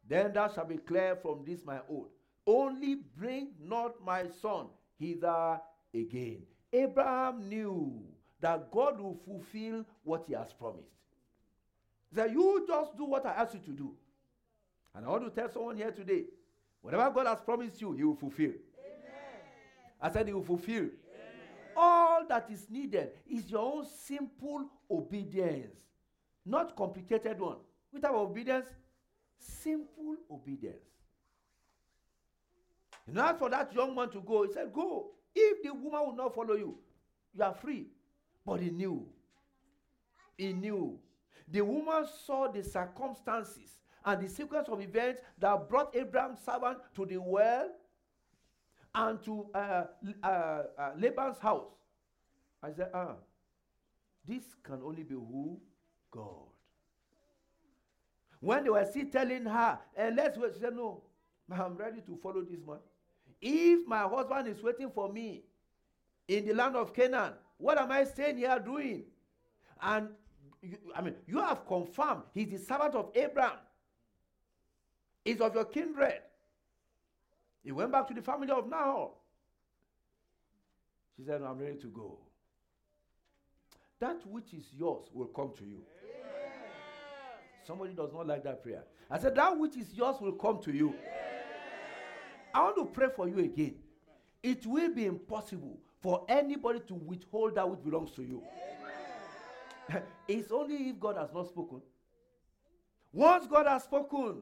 then 0.07 0.33
thou 0.33 0.51
shalt 0.51 0.69
be 0.69 0.77
clear 0.77 1.15
from 1.15 1.43
this 1.45 1.63
my 1.65 1.79
oath. 1.89 2.09
Only 2.45 2.95
bring 3.17 3.49
not 3.59 4.03
my 4.03 4.25
son 4.41 4.67
hither 4.97 5.59
again. 5.93 6.43
Abraham 6.71 7.47
knew 7.47 8.01
that 8.39 8.71
God 8.71 8.99
will 8.99 9.19
fulfill 9.25 9.85
what 10.03 10.23
he 10.27 10.33
has 10.33 10.53
promised. 10.53 10.93
Said, 12.13 12.31
You 12.31 12.65
just 12.67 12.97
do 12.97 13.05
what 13.05 13.25
I 13.25 13.31
ask 13.31 13.53
you 13.53 13.59
to 13.59 13.71
do. 13.71 13.93
And 14.95 15.05
I 15.05 15.09
want 15.09 15.23
to 15.25 15.29
tell 15.29 15.49
someone 15.49 15.77
here 15.77 15.91
today 15.91 16.25
whatever 16.81 17.09
God 17.11 17.27
has 17.27 17.41
promised 17.41 17.79
you, 17.81 17.91
he 17.93 18.03
will 18.03 18.15
fulfill. 18.15 18.51
Amen. 18.51 18.61
I 20.01 20.11
said, 20.11 20.27
He 20.27 20.33
will 20.33 20.43
fulfill. 20.43 20.83
Amen. 20.83 20.91
All 21.75 22.25
that 22.27 22.49
is 22.49 22.67
needed 22.69 23.11
is 23.29 23.49
your 23.51 23.61
own 23.61 23.85
simple 23.85 24.65
obedience, 24.89 25.75
not 26.45 26.75
complicated 26.75 27.39
one. 27.39 27.57
With 27.91 28.05
our 28.05 28.15
obedience, 28.15 28.67
simple 29.39 30.15
obedience. 30.31 30.83
Not 33.07 33.39
for 33.39 33.49
that 33.49 33.73
young 33.73 33.95
man 33.95 34.09
to 34.09 34.21
go. 34.21 34.43
He 34.43 34.53
said, 34.53 34.73
Go. 34.73 35.11
If 35.33 35.61
the 35.63 35.73
woman 35.73 36.01
will 36.07 36.15
not 36.15 36.33
follow 36.33 36.55
you, 36.55 36.77
you 37.35 37.43
are 37.43 37.53
free. 37.53 37.87
But 38.45 38.61
he 38.61 38.71
knew. 38.71 39.05
He 40.35 40.53
knew. 40.53 40.99
The 41.47 41.61
woman 41.61 42.05
saw 42.25 42.51
the 42.51 42.63
circumstances 42.63 43.77
and 44.03 44.21
the 44.21 44.27
sequence 44.27 44.67
of 44.69 44.81
events 44.81 45.21
that 45.39 45.69
brought 45.69 45.95
Abraham's 45.95 46.39
servant 46.45 46.79
to 46.95 47.05
the 47.05 47.17
well 47.17 47.69
and 48.95 49.23
to 49.23 49.45
uh, 49.53 49.85
uh, 50.23 50.27
uh, 50.27 50.91
Laban's 50.97 51.39
house. 51.39 51.71
I 52.63 52.71
said, 52.71 52.89
ah, 52.93 53.15
this 54.27 54.43
can 54.63 54.79
only 54.83 55.03
be 55.03 55.15
who? 55.15 55.59
God. 56.11 56.47
When 58.39 58.63
they 58.63 58.69
were 58.69 58.85
still 58.85 59.05
telling 59.11 59.45
her, 59.45 59.79
and 59.95 60.19
eh, 60.19 60.23
let's 60.23 60.37
wait, 60.37 60.53
she 60.53 60.59
said, 60.59 60.75
no, 60.75 61.01
I'm 61.51 61.75
ready 61.75 62.01
to 62.01 62.17
follow 62.21 62.41
this 62.41 62.59
man. 62.67 62.77
If 63.41 63.87
my 63.87 64.01
husband 64.01 64.47
is 64.47 64.61
waiting 64.61 64.89
for 64.89 65.11
me 65.11 65.43
in 66.27 66.45
the 66.45 66.53
land 66.53 66.75
of 66.75 66.93
Canaan, 66.93 67.33
what 67.57 67.79
am 67.79 67.91
I 67.91 68.03
staying 68.03 68.37
here 68.37 68.59
doing? 68.59 69.03
And 69.81 70.09
you, 70.61 70.77
I 70.95 71.01
mean, 71.01 71.15
you 71.27 71.39
have 71.39 71.67
confirmed 71.67 72.23
he's 72.33 72.49
the 72.49 72.57
servant 72.57 72.95
of 72.95 73.11
Abraham. 73.15 73.57
He's 75.23 75.41
of 75.41 75.53
your 75.53 75.65
kindred. 75.65 76.21
He 77.63 77.71
went 77.71 77.91
back 77.91 78.07
to 78.07 78.13
the 78.13 78.21
family 78.21 78.49
of 78.49 78.69
Nahor. 78.69 79.09
She 81.17 81.23
said, 81.25 81.41
I'm 81.41 81.57
ready 81.59 81.75
to 81.77 81.87
go. 81.87 82.19
That 83.99 84.25
which 84.27 84.53
is 84.53 84.65
yours 84.77 85.05
will 85.11 85.25
come 85.27 85.51
to 85.57 85.65
you. 85.65 85.81
Somebody 87.65 87.93
does 87.93 88.13
not 88.13 88.27
like 88.27 88.43
that 88.45 88.63
prayer. 88.63 88.83
I 89.09 89.19
said, 89.19 89.35
That 89.35 89.57
which 89.57 89.75
is 89.75 89.93
yours 89.93 90.17
will 90.21 90.33
come 90.33 90.61
to 90.61 90.71
you. 90.71 90.93
I 92.53 92.63
want 92.63 92.77
to 92.77 92.85
pray 92.85 93.07
for 93.13 93.27
you 93.27 93.39
again. 93.39 93.75
It 94.41 94.65
will 94.65 94.93
be 94.93 95.05
impossible 95.05 95.77
for 96.01 96.25
anybody 96.29 96.79
to 96.87 96.93
withhold 96.93 97.55
that 97.55 97.69
which 97.69 97.83
belongs 97.83 98.11
to 98.11 98.21
you. 98.23 98.41
it's 100.27 100.51
only 100.51 100.89
if 100.89 100.99
God 100.99 101.17
has 101.17 101.29
not 101.33 101.47
spoken. 101.47 101.81
Once 103.11 103.47
God 103.47 103.67
has 103.67 103.83
spoken, 103.83 104.41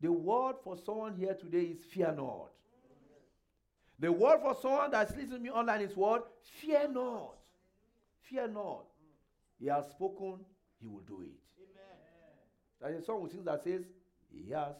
the 0.00 0.12
word 0.12 0.56
for 0.62 0.76
someone 0.76 1.14
here 1.14 1.34
today 1.34 1.62
is 1.62 1.84
fear 1.84 2.12
not. 2.16 2.50
The 3.98 4.10
word 4.10 4.40
for 4.40 4.56
someone 4.60 4.90
that's 4.90 5.10
listening 5.14 5.30
to 5.30 5.38
me 5.38 5.50
online 5.50 5.82
is 5.82 5.94
what? 5.94 6.30
Fear 6.60 6.88
not. 6.88 7.36
Fear 8.22 8.48
not. 8.48 8.86
He 9.58 9.66
has 9.66 9.90
spoken, 9.90 10.38
he 10.80 10.86
will 10.86 11.02
do 11.06 11.20
it. 11.20 11.36
Amen. 11.60 12.92
There's 12.94 13.02
a 13.02 13.04
song 13.04 13.28
that 13.44 13.62
says, 13.62 13.82
He 14.30 14.52
has 14.52 14.74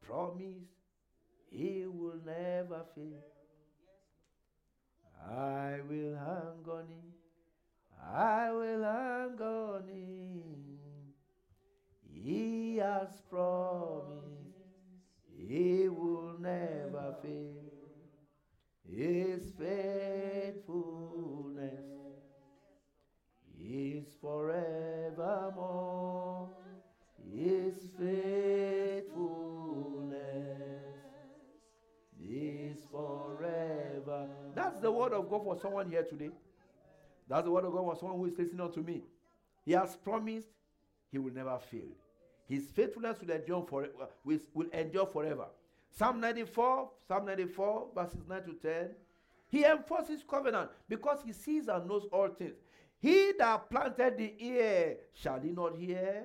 promised, 0.00 0.70
he 1.50 1.84
will 1.86 2.18
never 2.24 2.80
fail. 2.94 3.20
I 5.28 5.80
will 5.86 6.16
hang 6.16 6.72
on 6.72 6.86
him. 6.88 7.12
I 8.06 8.50
will 8.52 8.82
hang 8.82 9.40
on 9.40 9.88
him. 9.88 10.52
He 12.12 12.76
has 12.76 13.20
promised 13.28 14.30
he 15.50 15.88
will 15.88 16.36
never 16.38 17.14
fail. 17.22 17.56
His 18.88 19.50
faithfulness 19.58 20.60
is 23.58 24.06
forevermore. 24.20 25.70
His 27.32 27.74
faithfulness 27.98 29.10
is 32.20 32.78
forever. 32.90 34.28
That's 34.54 34.80
the 34.80 34.90
word 34.90 35.12
of 35.12 35.30
God 35.30 35.44
for 35.44 35.56
someone 35.60 35.90
here 35.90 36.04
today. 36.04 36.30
That's 37.30 37.44
the 37.44 37.50
word 37.52 37.64
of 37.64 37.72
God 37.72 37.84
for 37.84 37.96
someone 37.96 38.18
who 38.18 38.26
is 38.26 38.36
listening 38.36 38.72
to 38.72 38.80
me. 38.80 39.04
He 39.64 39.72
has 39.72 39.94
promised 39.94 40.48
he 41.12 41.18
will 41.18 41.32
never 41.32 41.56
fail. 41.70 41.88
His 42.48 42.64
faithfulness 42.70 43.20
will 43.20 43.30
endure, 43.30 43.64
for, 43.68 43.84
uh, 43.84 44.06
will, 44.24 44.40
will 44.52 44.68
endure 44.72 45.06
forever. 45.06 45.46
Psalm 45.92 46.20
94, 46.20 46.90
Psalm 47.06 47.26
94, 47.26 47.86
verses 47.94 48.20
9 48.28 48.42
to 48.42 48.52
10. 48.54 48.88
He 49.48 49.64
enforces 49.64 50.24
covenant 50.28 50.70
because 50.88 51.20
he 51.24 51.32
sees 51.32 51.68
and 51.68 51.88
knows 51.88 52.06
all 52.12 52.28
things. 52.28 52.56
He 52.98 53.32
that 53.38 53.70
planted 53.70 54.18
the 54.18 54.34
ear, 54.44 54.96
shall 55.14 55.38
he 55.40 55.50
not 55.50 55.76
hear? 55.76 56.24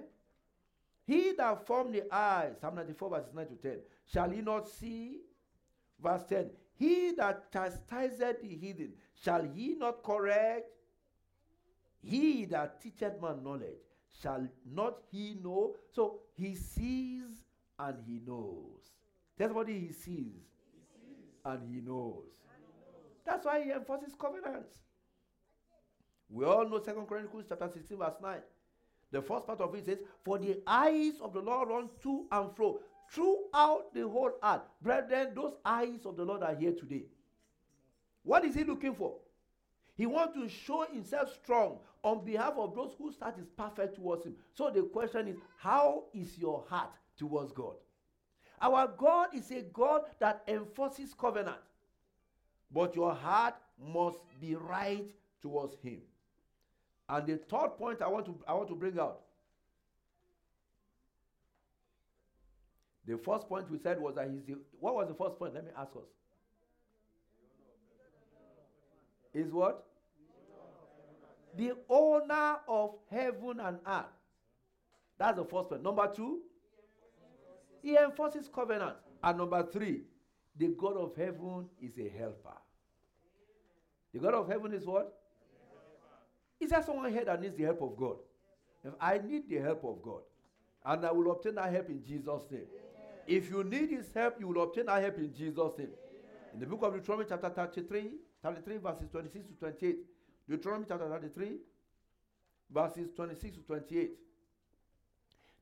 He 1.06 1.34
that 1.34 1.68
formed 1.68 1.94
the 1.94 2.12
eye, 2.12 2.50
Psalm 2.60 2.76
94, 2.76 3.10
verses 3.12 3.34
9 3.36 3.48
to 3.48 3.56
10, 3.56 3.78
shall 4.12 4.30
he 4.32 4.42
not 4.42 4.68
see? 4.68 5.20
Verse 6.04 6.24
10. 6.28 6.50
He 6.78 7.12
that 7.12 7.52
chastiseth 7.52 8.42
the 8.42 8.48
heathen, 8.48 8.94
shall 9.24 9.44
he 9.44 9.76
not 9.76 10.02
correct? 10.04 10.72
He 12.06 12.46
that 12.46 12.82
teacheth 12.82 13.20
man 13.20 13.44
knowledge 13.44 13.82
shall 14.22 14.48
not 14.72 14.98
he 15.12 15.38
know? 15.44 15.76
So 15.92 16.20
he 16.38 16.54
sees 16.54 17.24
and 17.80 17.98
he 18.06 18.22
knows. 18.26 18.92
Tell 19.38 19.50
somebody 19.50 19.80
he 19.80 19.92
sees, 19.92 20.46
and 21.44 21.62
he 21.68 21.82
knows. 21.82 22.24
That's 23.26 23.46
why 23.46 23.64
he 23.64 23.72
enforces 23.72 24.14
covenants. 24.18 24.76
We 26.30 26.46
all 26.46 26.70
know 26.70 26.82
Second 26.82 27.08
Chronicles 27.08 27.46
chapter 27.50 27.70
16, 27.74 27.98
verse 27.98 28.14
9. 28.22 28.38
The 29.12 29.22
first 29.22 29.48
part 29.48 29.60
of 29.60 29.74
it 29.76 29.86
says, 29.86 29.98
For 30.24 30.38
the 30.38 30.62
eyes 30.66 31.14
of 31.22 31.34
the 31.34 31.42
Lord 31.42 31.70
run 31.70 31.90
to 32.04 32.26
and 32.32 32.56
fro 32.56 32.80
throughout 33.12 33.94
the 33.94 34.08
whole 34.08 34.32
earth. 34.44 34.62
Brethren, 34.82 35.30
those 35.36 35.54
eyes 35.66 36.06
of 36.06 36.18
the 36.18 36.24
Lord 36.24 36.44
are 36.44 36.56
here 36.56 36.74
today. 36.74 37.04
What 38.24 38.46
is 38.46 38.56
he 38.56 38.64
looking 38.64 38.96
for? 38.96 39.16
He 39.96 40.06
wants 40.06 40.34
to 40.36 40.50
show 40.50 40.86
himself 40.92 41.34
strong 41.42 41.80
on 42.06 42.24
behalf 42.24 42.54
of 42.56 42.76
those 42.76 42.92
whose 43.00 43.18
heart 43.20 43.36
is 43.40 43.48
perfect 43.58 43.96
towards 43.96 44.24
him. 44.24 44.36
So 44.54 44.70
the 44.70 44.84
question 44.84 45.28
is, 45.28 45.38
how 45.58 46.04
is 46.14 46.38
your 46.38 46.64
heart 46.70 46.92
towards 47.18 47.52
God? 47.52 47.74
Our 48.62 48.94
God 48.96 49.30
is 49.34 49.50
a 49.50 49.64
God 49.74 50.04
that 50.20 50.44
enforces 50.48 51.16
covenant. 51.16 51.58
But 52.72 52.96
your 52.96 53.14
heart 53.14 53.56
must 53.92 54.20
be 54.40 54.56
right 54.56 55.10
towards 55.42 55.78
him. 55.82 56.02
And 57.10 57.26
the 57.26 57.38
third 57.38 57.70
point 57.78 58.02
I 58.04 58.08
want 58.08 58.28
to 58.28 58.36
I 58.48 58.54
want 58.54 58.70
to 58.70 58.76
bring 58.76 59.00
out. 59.00 59.22
The 63.08 63.18
first 63.18 63.48
point 63.50 63.70
we 63.70 63.80
said 63.80 64.00
was 64.00 64.16
that 64.16 64.30
he's 64.30 64.44
the 64.46 64.58
what 64.80 64.96
was 64.96 65.08
the 65.08 65.14
first 65.16 65.40
point? 65.40 65.56
Let 65.56 65.66
me 65.66 65.72
ask 65.78 65.92
us. 65.96 66.04
Is 69.34 69.52
what? 69.52 69.86
The 71.58 71.74
owner 71.90 72.58
of 72.68 72.96
heaven 73.10 73.60
and 73.60 73.80
earth. 73.88 74.06
That's 75.18 75.38
the 75.38 75.46
first 75.46 75.70
point. 75.70 75.84
Number 75.84 76.12
two, 76.14 76.42
he 77.82 77.96
enforces 77.96 78.50
covenant. 78.54 78.96
And 79.24 79.38
number 79.38 79.66
three, 79.72 80.02
the 80.58 80.68
God 80.78 80.98
of 80.98 81.16
heaven 81.16 81.68
is 81.82 81.98
a 81.98 82.10
helper. 82.10 82.58
The 84.14 84.20
God 84.20 84.34
of 84.34 84.48
heaven 84.48 84.74
is 84.74 84.86
what? 84.86 85.14
Is 86.60 86.70
there 86.70 86.84
someone 86.84 87.12
here 87.12 87.26
that 87.26 87.42
needs 87.42 87.56
the 87.56 87.64
help 87.64 87.82
of 87.82 87.98
God? 87.98 88.18
If 88.84 88.94
I 89.00 89.18
need 89.18 89.50
the 89.50 89.58
help 89.58 89.84
of 89.84 90.02
God, 90.02 90.22
and 90.86 91.06
I 91.06 91.12
will 91.12 91.32
obtain 91.32 91.56
that 91.56 91.72
help 91.72 91.90
in 91.90 92.04
Jesus' 92.04 92.44
name. 92.52 92.68
If 93.28 93.50
you 93.50 93.64
need 93.64 93.90
his 93.90 94.14
help, 94.14 94.40
you 94.40 94.48
will 94.48 94.64
obtain 94.64 94.86
that 94.86 95.02
help 95.02 95.18
in 95.18 95.34
Jesus' 95.34 95.78
name. 95.78 95.90
In 96.54 96.60
the 96.60 96.66
book 96.66 96.84
of 96.84 96.94
Deuteronomy, 96.94 97.28
chapter 97.28 97.50
33, 97.50 98.12
33, 98.44 98.78
verses 98.78 99.10
26 99.12 99.48
to 99.48 99.54
28. 99.56 99.98
Deuteronomy 100.50 100.86
chapter 100.88 101.10
33, 101.10 101.58
verses 102.72 103.10
26 103.16 103.58
to 103.58 103.62
28. 103.64 104.12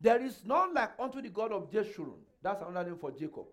There 0.02 0.22
is 0.22 0.41
none 0.46 0.74
like 0.74 0.91
unto 1.00 1.22
the 1.22 1.30
God 1.30 1.52
of 1.52 1.72
Jeshurun. 1.72 2.19
That's 2.41 2.62
another 2.62 2.89
name 2.89 3.00
for 3.00 3.12
Jacob. 3.12 3.46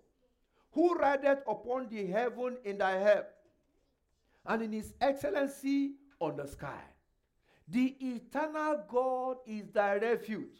Who 0.73 0.95
rideth 0.97 1.41
upon 1.49 1.89
the 1.89 2.07
heaven 2.07 2.57
in 2.65 2.79
thy 2.79 2.93
help, 2.93 3.29
and 4.47 4.63
in 4.63 4.73
his 4.73 4.95
excellency 5.01 5.93
on 6.19 6.37
the 6.37 6.47
sky. 6.47 6.81
The 7.69 7.95
eternal 8.01 8.85
God 8.89 9.37
is 9.47 9.69
thy 9.73 9.97
refuge. 9.97 10.57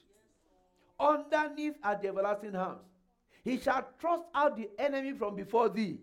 Underneath 0.99 1.75
are 1.83 1.99
the 2.01 2.09
everlasting 2.09 2.55
arms. 2.55 2.85
He 3.43 3.59
shall 3.59 3.89
thrust 3.99 4.25
out 4.35 4.57
the 4.57 4.69
enemy 4.79 5.13
from 5.13 5.35
before 5.35 5.69
thee. 5.71 5.99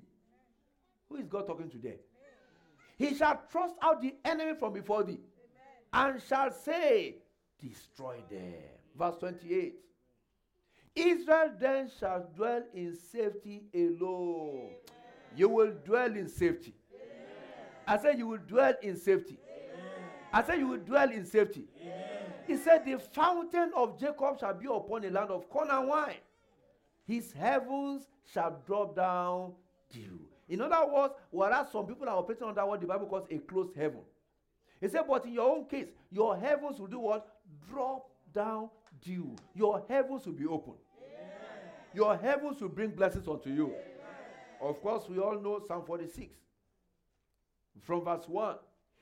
Who 1.07 1.17
is 1.17 1.27
God 1.27 1.47
talking 1.47 1.69
to 1.69 1.77
there? 1.77 1.97
He 2.97 3.13
shall 3.13 3.39
thrust 3.49 3.75
out 3.81 4.01
the 4.01 4.15
enemy 4.25 4.53
from 4.57 4.73
before 4.73 5.03
thee 5.03 5.19
and 5.93 6.21
shall 6.21 6.51
say, 6.51 7.17
Destroy 7.59 8.17
them. 8.29 8.53
Verse 8.97 9.15
28. 9.19 9.75
Israel 10.95 11.51
then 11.59 11.91
shall 11.99 12.27
dwell 12.35 12.63
in 12.73 12.95
safety 12.95 13.63
alone. 13.73 14.71
You 15.35 15.49
will 15.49 15.73
dwell 15.85 16.15
in 16.15 16.27
safety. 16.27 16.73
I 17.87 17.97
said, 17.97 18.17
You 18.17 18.27
will 18.27 18.39
dwell 18.39 18.73
in 18.81 18.97
safety. 18.97 19.37
I 20.33 20.43
said, 20.43 20.59
You 20.59 20.67
will 20.67 20.79
dwell 20.79 21.11
in 21.11 21.25
safety. 21.25 21.65
He 22.47 22.57
said, 22.57 22.83
The 22.85 22.97
fountain 22.97 23.71
of 23.75 23.99
Jacob 23.99 24.39
shall 24.39 24.53
be 24.53 24.65
upon 24.65 25.05
a 25.05 25.09
land 25.11 25.29
of 25.29 25.49
corn 25.49 25.69
and 25.69 25.87
wine. 25.87 26.15
His 27.05 27.31
heavens 27.31 28.07
shall 28.33 28.61
drop 28.65 28.95
down 28.95 29.53
dew. 29.91 30.26
In 30.49 30.61
other 30.61 30.91
words, 30.91 31.13
whereas 31.29 31.71
some 31.71 31.85
people 31.85 32.07
are 32.07 32.17
operating 32.17 32.47
under 32.47 32.65
what 32.65 32.79
the 32.79 32.87
Bible 32.87 33.07
calls 33.07 33.27
a 33.29 33.37
closed 33.39 33.75
heaven. 33.75 33.99
He 34.79 34.87
said, 34.87 35.03
But 35.07 35.25
in 35.25 35.33
your 35.33 35.49
own 35.49 35.65
case, 35.65 35.87
your 36.11 36.37
heavens 36.37 36.79
will 36.79 36.87
do 36.87 36.99
what? 36.99 37.27
Drop 37.69 38.09
down 38.33 38.69
dew. 39.01 39.35
Your 39.53 39.83
heavens 39.89 40.25
will 40.25 40.33
be 40.33 40.45
open. 40.45 40.73
Your 41.93 42.15
heavens 42.15 42.61
will 42.61 42.69
bring 42.69 42.91
blessings 42.91 43.27
unto 43.27 43.49
you. 43.49 43.73
Of 44.61 44.81
course, 44.81 45.07
we 45.09 45.19
all 45.19 45.39
know 45.39 45.61
Psalm 45.67 45.83
46 45.85 46.33
from 47.81 48.03
verse 48.03 48.27
1. 48.27 48.55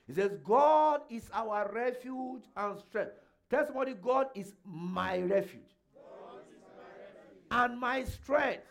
He 0.08 0.13
says, 0.13 0.31
God 0.43 1.01
is 1.10 1.29
our 1.34 1.71
refuge 1.73 2.43
and 2.55 2.79
strength. 2.79 3.13
Somebody, 3.49 3.93
God 3.93 4.27
is 4.36 4.53
my 4.65 5.19
refuge. 5.19 5.62
And 7.51 7.79
my 7.79 8.03
strength. 8.03 8.63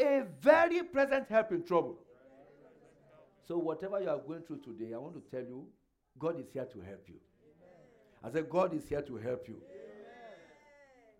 A 0.00 0.24
very 0.40 0.82
present 0.82 1.28
help 1.28 1.52
in 1.52 1.62
trouble. 1.62 1.98
So, 3.46 3.58
whatever 3.58 4.00
you 4.00 4.08
are 4.08 4.18
going 4.18 4.42
through 4.42 4.60
today, 4.60 4.94
I 4.94 4.98
want 4.98 5.14
to 5.14 5.22
tell 5.30 5.46
you, 5.46 5.66
God 6.18 6.38
is 6.40 6.46
here 6.52 6.64
to 6.64 6.80
help 6.80 7.04
you. 7.08 7.16
I 8.22 8.30
said, 8.30 8.48
God 8.48 8.74
is 8.74 8.88
here 8.88 9.02
to 9.02 9.16
help 9.16 9.48
you. 9.48 9.60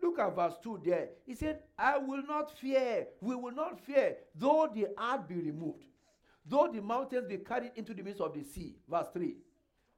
Look 0.03 0.19
at 0.19 0.35
verse 0.35 0.55
2 0.63 0.81
there. 0.85 1.09
He 1.27 1.35
said, 1.35 1.61
I 1.79 1.99
will 1.99 2.23
not 2.23 2.57
fear. 2.59 3.07
We 3.21 3.35
will 3.35 3.53
not 3.53 3.81
fear, 3.81 4.17
though 4.35 4.71
the 4.75 4.89
earth 4.99 5.29
be 5.29 5.35
removed, 5.37 5.85
though 6.47 6.71
the 6.73 6.81
mountains 6.81 7.27
be 7.29 7.39
carried 7.39 7.73
into 7.77 7.93
the 7.93 8.03
midst 8.03 8.21
of 8.21 8.33
the 8.35 8.43
sea. 8.43 8.77
Verse 8.89 9.09
3. 9.13 9.37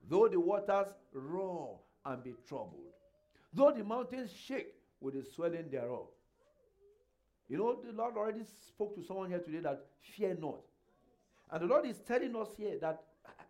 Though 0.08 0.28
the 0.28 0.40
waters 0.40 0.88
roar 1.12 1.78
and 2.04 2.22
be 2.24 2.34
troubled, 2.48 2.92
though 3.52 3.70
the 3.70 3.84
mountains 3.84 4.32
shake 4.32 4.74
with 5.00 5.14
the 5.14 5.22
swelling 5.22 5.68
thereof. 5.70 6.08
You 7.48 7.58
know, 7.58 7.78
the 7.84 7.92
Lord 7.92 8.16
already 8.16 8.44
spoke 8.66 8.94
to 8.94 9.02
someone 9.02 9.28
here 9.28 9.40
today 9.40 9.60
that 9.60 9.84
fear 10.00 10.36
not. 10.40 10.60
And 11.50 11.62
the 11.62 11.66
Lord 11.66 11.86
is 11.86 11.98
telling 11.98 12.34
us 12.36 12.48
here 12.56 12.78
that, 12.80 13.02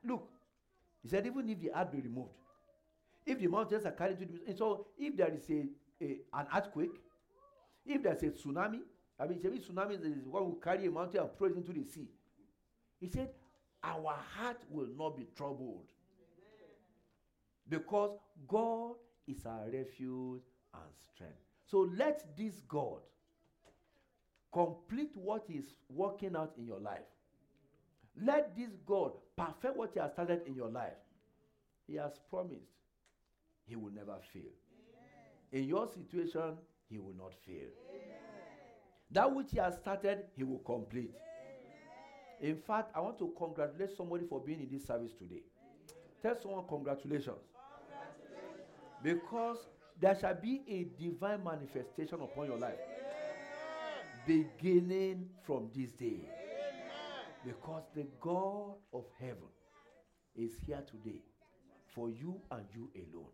look, 0.05 0.29
He 1.03 1.09
said, 1.09 1.27
even 1.27 1.49
if 1.49 1.61
the 1.61 1.71
earth 1.75 1.93
be 1.93 2.01
removed, 2.01 2.31
if 3.25 3.39
the 3.39 3.47
mountains 3.47 3.87
are 3.87 3.93
carried 3.93 4.19
to 4.19 4.25
the 4.25 4.41
and 4.49 4.59
so 4.59 4.87
if 4.99 5.17
there 5.17 5.33
is 5.33 5.49
a, 5.51 5.67
a 6.05 6.19
an 6.35 6.47
earthquake, 6.57 6.91
if 7.87 8.03
there's 8.03 8.23
a 8.23 8.31
tsunami, 8.31 8.81
I 9.19 9.27
mean, 9.27 9.41
maybe 9.43 9.59
tsunami 9.59 9.93
is 10.05 10.27
one 10.27 10.43
who 10.45 10.59
carry 10.63 10.87
a 10.87 10.91
mountain 10.91 11.21
and 11.21 11.31
throw 11.37 11.47
it 11.49 11.57
into 11.57 11.73
the 11.73 11.85
sea. 11.85 12.09
He 13.01 13.09
said, 13.09 13.31
Our 13.83 14.15
heart 14.37 14.59
will 14.71 14.89
not 14.97 15.17
be 15.17 15.27
troubled. 15.37 15.87
Because 17.69 18.19
God 18.49 18.95
is 19.29 19.47
our 19.47 19.71
refuge 19.73 20.43
and 20.75 20.83
strength. 21.15 21.39
So 21.67 21.89
let 21.97 22.37
this 22.37 22.61
God 22.69 23.01
complete 24.53 25.11
what 25.15 25.45
is 25.49 25.65
working 25.89 26.37
out 26.37 26.53
in 26.59 26.67
your 26.67 26.79
life. 26.79 27.01
Let 28.21 28.55
this 28.57 28.71
God 28.87 29.13
perfect 29.37 29.77
what 29.77 29.91
He 29.95 30.01
has 30.01 30.13
started 30.13 30.43
in 30.47 30.55
your 30.55 30.69
life. 30.69 30.93
He 31.87 31.97
has 31.97 32.13
promised 32.31 32.71
He 33.67 33.77
will 33.77 33.93
never 33.93 34.17
fail. 34.33 34.53
In 35.53 35.65
your 35.65 35.89
situation, 35.89 36.57
He 36.89 36.99
will 36.99 37.15
not 37.17 37.33
fail. 37.47 37.69
That 39.11 39.35
which 39.35 39.51
He 39.51 39.59
has 39.59 39.77
started, 39.77 40.25
He 40.37 40.45
will 40.45 40.59
complete. 40.59 41.15
In 42.41 42.57
fact, 42.57 42.91
I 42.95 43.01
want 43.01 43.19
to 43.21 43.33
congratulate 43.39 43.97
somebody 43.97 44.25
for 44.29 44.41
being 44.41 44.61
in 44.61 44.69
this 44.71 44.87
service 44.87 45.13
today. 45.13 45.43
Tell 46.23 46.37
someone 46.41 46.65
congratulations. 46.69 47.39
Because 49.03 49.59
there 50.01 50.17
shall 50.21 50.35
be 50.35 50.63
a 50.69 50.87
divine 51.01 51.43
manifestation 51.45 52.21
upon 52.21 52.47
your 52.47 52.59
life. 52.59 52.79
Beginning 54.27 55.29
from 55.45 55.69
this 55.75 55.91
day. 55.93 56.21
Because 57.45 57.83
the 57.95 58.07
God 58.21 58.75
of 58.95 59.05
heaven 59.19 59.51
is 60.37 60.53
here 60.65 60.83
today 60.89 61.21
for 61.95 62.09
you 62.09 62.41
and 62.53 62.65
you 62.73 62.89
alone. 62.95 63.31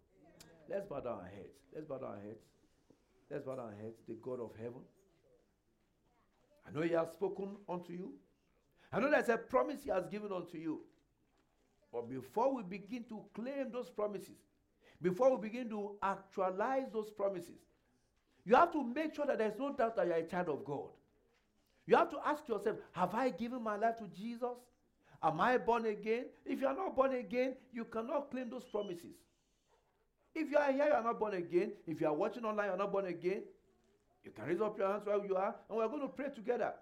Let's 0.68 0.86
bow 0.86 1.00
down 1.00 1.18
our 1.20 1.24
heads. 1.24 1.58
Let's 1.74 1.86
bow 1.86 1.98
down 1.98 2.10
our 2.10 2.20
heads. 2.20 2.44
Let's 3.30 3.44
bow 3.44 3.56
down 3.56 3.66
our 3.66 3.82
heads. 3.82 3.98
The 4.08 4.14
God 4.22 4.40
of 4.40 4.52
heaven. 4.56 4.80
I 6.66 6.70
know 6.74 6.82
He 6.82 6.94
has 6.94 7.12
spoken 7.12 7.56
unto 7.68 7.92
you. 7.92 8.12
I 8.90 9.00
know 9.00 9.10
there's 9.10 9.28
a 9.28 9.36
promise 9.36 9.84
He 9.84 9.90
has 9.90 10.06
given 10.06 10.32
unto 10.32 10.56
you. 10.56 10.80
But 11.92 12.08
before 12.08 12.54
we 12.54 12.62
begin 12.62 13.04
to 13.04 13.22
claim 13.34 13.70
those 13.72 13.90
promises, 13.90 14.36
before 15.00 15.36
we 15.36 15.48
begin 15.48 15.68
to 15.70 15.96
actualize 16.02 16.86
those 16.92 17.10
promises, 17.10 17.60
you 18.48 18.56
have 18.56 18.72
to 18.72 18.82
make 18.82 19.14
sure 19.14 19.26
that 19.26 19.36
there's 19.36 19.58
no 19.58 19.74
doubt 19.74 19.94
that 19.96 20.06
you're 20.06 20.16
a 20.16 20.22
child 20.22 20.48
of 20.48 20.64
God. 20.64 20.88
You 21.86 21.96
have 21.96 22.08
to 22.10 22.16
ask 22.24 22.48
yourself, 22.48 22.76
have 22.92 23.14
I 23.14 23.28
given 23.28 23.62
my 23.62 23.76
life 23.76 23.98
to 23.98 24.06
Jesus? 24.08 24.56
Am 25.22 25.38
I 25.38 25.58
born 25.58 25.84
again? 25.84 26.24
If 26.46 26.58
you 26.62 26.66
are 26.66 26.74
not 26.74 26.96
born 26.96 27.12
again, 27.12 27.56
you 27.74 27.84
cannot 27.84 28.30
claim 28.30 28.48
those 28.48 28.64
promises. 28.64 29.16
If 30.34 30.50
you 30.50 30.56
are 30.56 30.72
here, 30.72 30.86
you 30.86 30.92
are 30.94 31.02
not 31.02 31.18
born 31.18 31.34
again. 31.34 31.72
If 31.86 32.00
you 32.00 32.06
are 32.06 32.14
watching 32.14 32.46
online, 32.46 32.68
you 32.68 32.72
are 32.72 32.78
not 32.78 32.90
born 32.90 33.04
again. 33.04 33.42
You 34.24 34.30
can 34.30 34.46
raise 34.46 34.62
up 34.62 34.78
your 34.78 34.92
hands 34.92 35.04
where 35.04 35.22
you 35.26 35.36
are, 35.36 35.54
and 35.68 35.78
we 35.78 35.84
are 35.84 35.88
going 35.88 36.02
to 36.02 36.08
pray 36.08 36.30
together. 36.34 36.72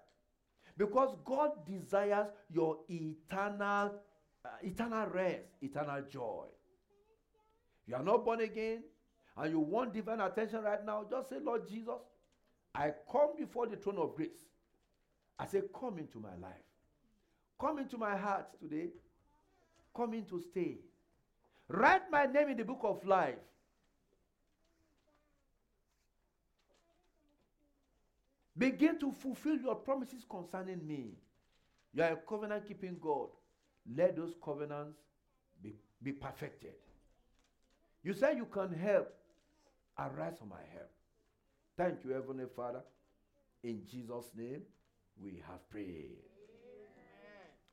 Because 0.77 1.17
God 1.25 1.51
desires 1.65 2.27
your 2.49 2.77
eternal, 2.87 3.91
uh, 4.45 4.49
eternal 4.61 5.07
rest, 5.07 5.47
eternal 5.61 6.01
joy. 6.09 6.45
You 7.87 7.95
are 7.95 8.03
not 8.03 8.23
born 8.23 8.39
again, 8.39 8.83
and 9.37 9.51
you 9.51 9.59
want 9.59 9.93
divine 9.93 10.19
attention 10.19 10.61
right 10.63 10.83
now. 10.85 11.05
Just 11.09 11.29
say, 11.29 11.37
Lord 11.43 11.67
Jesus, 11.69 12.01
I 12.73 12.91
come 13.11 13.29
before 13.37 13.67
the 13.67 13.75
throne 13.75 13.97
of 13.97 14.15
grace. 14.15 14.29
I 15.37 15.45
say, 15.45 15.61
Come 15.79 15.99
into 15.99 16.19
my 16.19 16.35
life. 16.41 16.53
Come 17.59 17.79
into 17.79 17.97
my 17.97 18.15
heart 18.15 18.47
today. 18.59 18.89
Come 19.95 20.13
in 20.13 20.25
to 20.25 20.39
stay. 20.39 20.77
Write 21.67 22.09
my 22.11 22.25
name 22.25 22.49
in 22.49 22.57
the 22.57 22.63
book 22.63 22.81
of 22.83 23.05
life. 23.05 23.35
Begin 28.57 28.99
to 28.99 29.11
fulfill 29.11 29.57
your 29.57 29.75
promises 29.75 30.25
concerning 30.27 30.85
me. 30.87 31.11
You 31.93 32.03
are 32.03 32.13
a 32.13 32.15
covenant 32.15 32.67
keeping 32.67 32.97
God. 32.99 33.29
Let 33.95 34.15
those 34.15 34.33
covenants 34.43 34.97
be, 35.61 35.75
be 36.01 36.11
perfected. 36.11 36.73
You 38.03 38.13
say 38.13 38.35
you 38.35 38.45
can 38.45 38.73
help. 38.73 39.13
Arise 39.99 40.37
for 40.39 40.45
my 40.45 40.61
help. 40.73 40.91
Thank 41.75 42.03
you, 42.03 42.11
Heavenly 42.11 42.45
Father. 42.55 42.81
In 43.63 43.81
Jesus' 43.89 44.29
name, 44.35 44.61
we 45.19 45.41
have 45.47 45.67
prayed. 45.69 46.17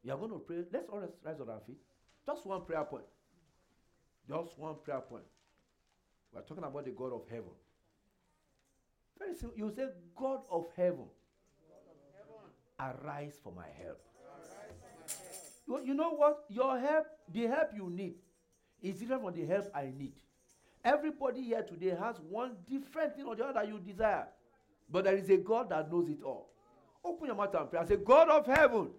You 0.02 0.12
are 0.12 0.18
going 0.18 0.30
to 0.30 0.38
pray. 0.38 0.64
Let's 0.72 0.88
all 0.88 1.00
rise 1.24 1.40
on 1.40 1.48
our 1.48 1.60
feet. 1.66 1.78
Just 2.26 2.46
one 2.46 2.64
prayer 2.64 2.84
point. 2.84 3.04
Just 4.28 4.58
one 4.58 4.76
prayer 4.82 5.00
point. 5.00 5.24
We're 6.32 6.42
talking 6.42 6.64
about 6.64 6.84
the 6.84 6.90
God 6.90 7.12
of 7.12 7.22
heaven. 7.30 7.52
Very 9.18 9.34
simple. 9.34 9.56
You 9.56 9.72
say, 9.74 9.86
God 10.16 10.40
of 10.50 10.66
heaven, 10.76 11.06
arise 12.80 13.34
for 13.42 13.52
my 13.52 13.66
help. 13.82 14.00
You, 15.66 15.80
you 15.86 15.94
know 15.94 16.10
what? 16.10 16.44
Your 16.48 16.78
help, 16.78 17.06
the 17.32 17.46
help 17.46 17.70
you 17.74 17.88
need, 17.88 18.14
is 18.82 18.98
different 18.98 19.22
from 19.22 19.34
the 19.34 19.46
help 19.46 19.70
I 19.74 19.92
need. 19.96 20.14
Everybody 20.84 21.42
here 21.42 21.62
today 21.62 21.96
has 21.98 22.16
one 22.28 22.56
different 22.68 23.16
thing 23.16 23.24
or 23.24 23.34
the 23.34 23.44
other 23.44 23.64
you 23.64 23.78
desire. 23.78 24.26
But 24.90 25.04
there 25.04 25.16
is 25.16 25.30
a 25.30 25.38
God 25.38 25.70
that 25.70 25.90
knows 25.90 26.08
it 26.08 26.22
all. 26.22 26.50
Open 27.02 27.26
your 27.26 27.36
mouth 27.36 27.54
and 27.54 27.70
pray. 27.70 27.80
I 27.80 27.84
say, 27.86 27.96
God 27.96 28.28
of 28.28 28.46
heaven, 28.46 28.90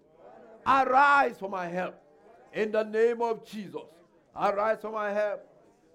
arise 0.66 1.38
for 1.38 1.48
my 1.48 1.68
help. 1.68 1.94
In 2.52 2.72
the 2.72 2.82
name 2.82 3.22
of 3.22 3.46
Jesus. 3.46 3.82
Arise 4.34 4.78
for 4.80 4.90
my 4.90 5.12
help. 5.12 5.46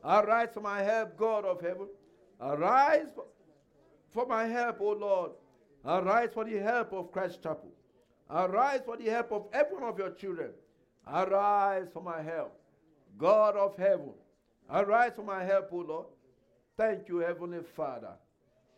Arise 0.04 0.50
for 0.54 0.62
my 0.62 0.82
help, 0.82 1.18
God 1.18 1.46
of 1.46 1.62
heaven. 1.62 1.88
Arise 2.40 3.08
for 4.10 4.26
my 4.26 4.46
help, 4.46 4.80
O 4.82 4.92
Lord. 4.94 5.32
Arise 5.86 6.30
for 6.34 6.46
the 6.46 6.58
help 6.58 6.94
of 6.94 7.12
Christ 7.12 7.44
Chapel. 7.44 7.72
Arise 8.30 8.82
for 8.86 8.98
the 8.98 9.10
help 9.10 9.32
of 9.32 9.48
every 9.52 9.76
one 9.76 9.84
of 9.84 9.98
your 9.98 10.12
children. 10.12 10.52
Arise 11.08 11.88
for 11.92 12.02
my 12.02 12.22
help. 12.22 12.58
God 13.18 13.56
of 13.56 13.76
heaven. 13.78 14.12
Arise 14.72 15.12
for 15.16 15.24
my 15.24 15.44
help, 15.44 15.70
O 15.74 15.78
oh 15.78 15.86
Lord. 15.88 16.06
Thank 16.78 17.10
you, 17.10 17.18
Heavenly 17.18 17.60
Father. 17.76 18.14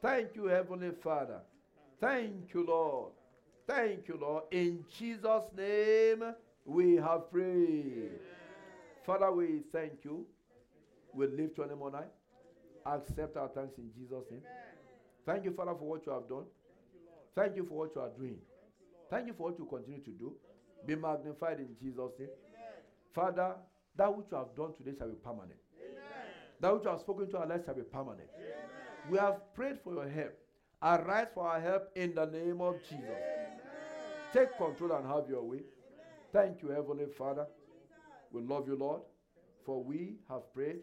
Thank 0.02 0.36
you, 0.36 0.46
Heavenly 0.46 0.92
Father. 1.04 1.40
Thank 2.02 2.54
you, 2.54 2.66
Lord. 2.66 3.12
Thank 3.68 4.08
you, 4.08 4.18
Lord. 4.20 4.44
In 4.52 4.84
Jesus' 4.98 5.44
name 5.56 6.24
we 6.66 6.96
have 6.96 7.32
prayed. 7.32 8.20
Father, 9.06 9.32
we 9.32 9.62
thank 9.72 10.04
you. 10.04 10.26
We 11.14 11.28
lift 11.28 11.58
your 11.58 11.68
name 11.68 11.82
on 11.82 11.94
high. 11.94 12.12
Accept 12.86 13.38
our 13.38 13.50
thanks 13.50 13.78
in 13.78 13.92
Jesus' 13.96 14.26
name. 14.32 14.42
Thank 15.26 15.46
you, 15.46 15.52
Father, 15.52 15.76
for 15.78 15.88
what 15.88 16.06
you 16.06 16.12
have 16.12 16.28
done. 16.28 16.46
Thank 17.36 17.56
you 17.56 17.66
for 17.66 17.78
what 17.78 17.96
you 17.96 18.02
are 18.02 18.12
doing. 18.18 18.38
Thank 19.10 19.28
you 19.28 19.34
for 19.34 19.50
what 19.50 19.60
you 19.60 19.66
continue 19.66 20.02
to 20.02 20.12
do. 20.12 20.34
Be 20.88 20.96
magnified 20.96 21.60
in 21.60 21.70
Jesus' 21.80 22.12
name. 22.20 22.30
Father, 23.14 23.56
that 23.96 24.18
which 24.18 24.28
you 24.32 24.38
have 24.38 24.56
done 24.58 24.74
today 24.76 24.98
shall 24.98 25.08
be 25.08 25.16
permanent. 25.24 25.60
That 26.60 26.74
which 26.74 26.84
you 26.84 26.90
have 26.90 27.00
spoken 27.00 27.30
to 27.32 27.38
our 27.40 27.48
lives 27.48 27.66
shall 27.66 27.76
be 27.76 27.82
permanent. 27.82 28.30
We 29.10 29.18
have 29.18 29.54
prayed 29.54 29.80
for 29.84 29.94
your 29.94 30.10
help. 30.10 30.38
Arise 30.82 31.28
for 31.34 31.48
our 31.48 31.60
help 31.60 31.90
in 31.96 32.14
the 32.16 32.26
name 32.26 32.62
of 32.62 32.76
Jesus. 32.90 33.08
Take 34.34 34.58
control 34.58 34.92
and 34.94 35.06
have 35.08 35.30
your 35.30 35.44
way. 35.44 35.62
Thank 36.32 36.62
you, 36.62 36.70
Heavenly 36.70 37.06
Father. 37.18 37.46
We 38.32 38.42
love 38.42 38.68
you, 38.68 38.76
Lord, 38.76 39.02
for 39.66 39.84
we 39.84 40.16
have 40.30 40.52
prayed 40.54 40.80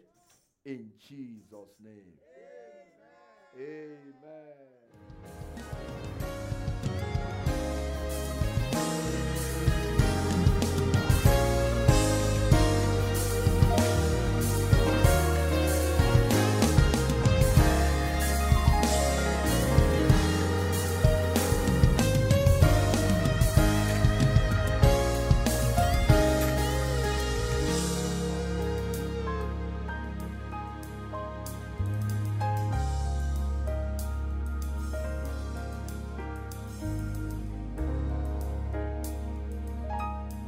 in 0.65 0.89
Jesus' 0.99 1.75
name. 1.83 2.13
Amen. 3.57 3.67
Amen. 4.23 4.80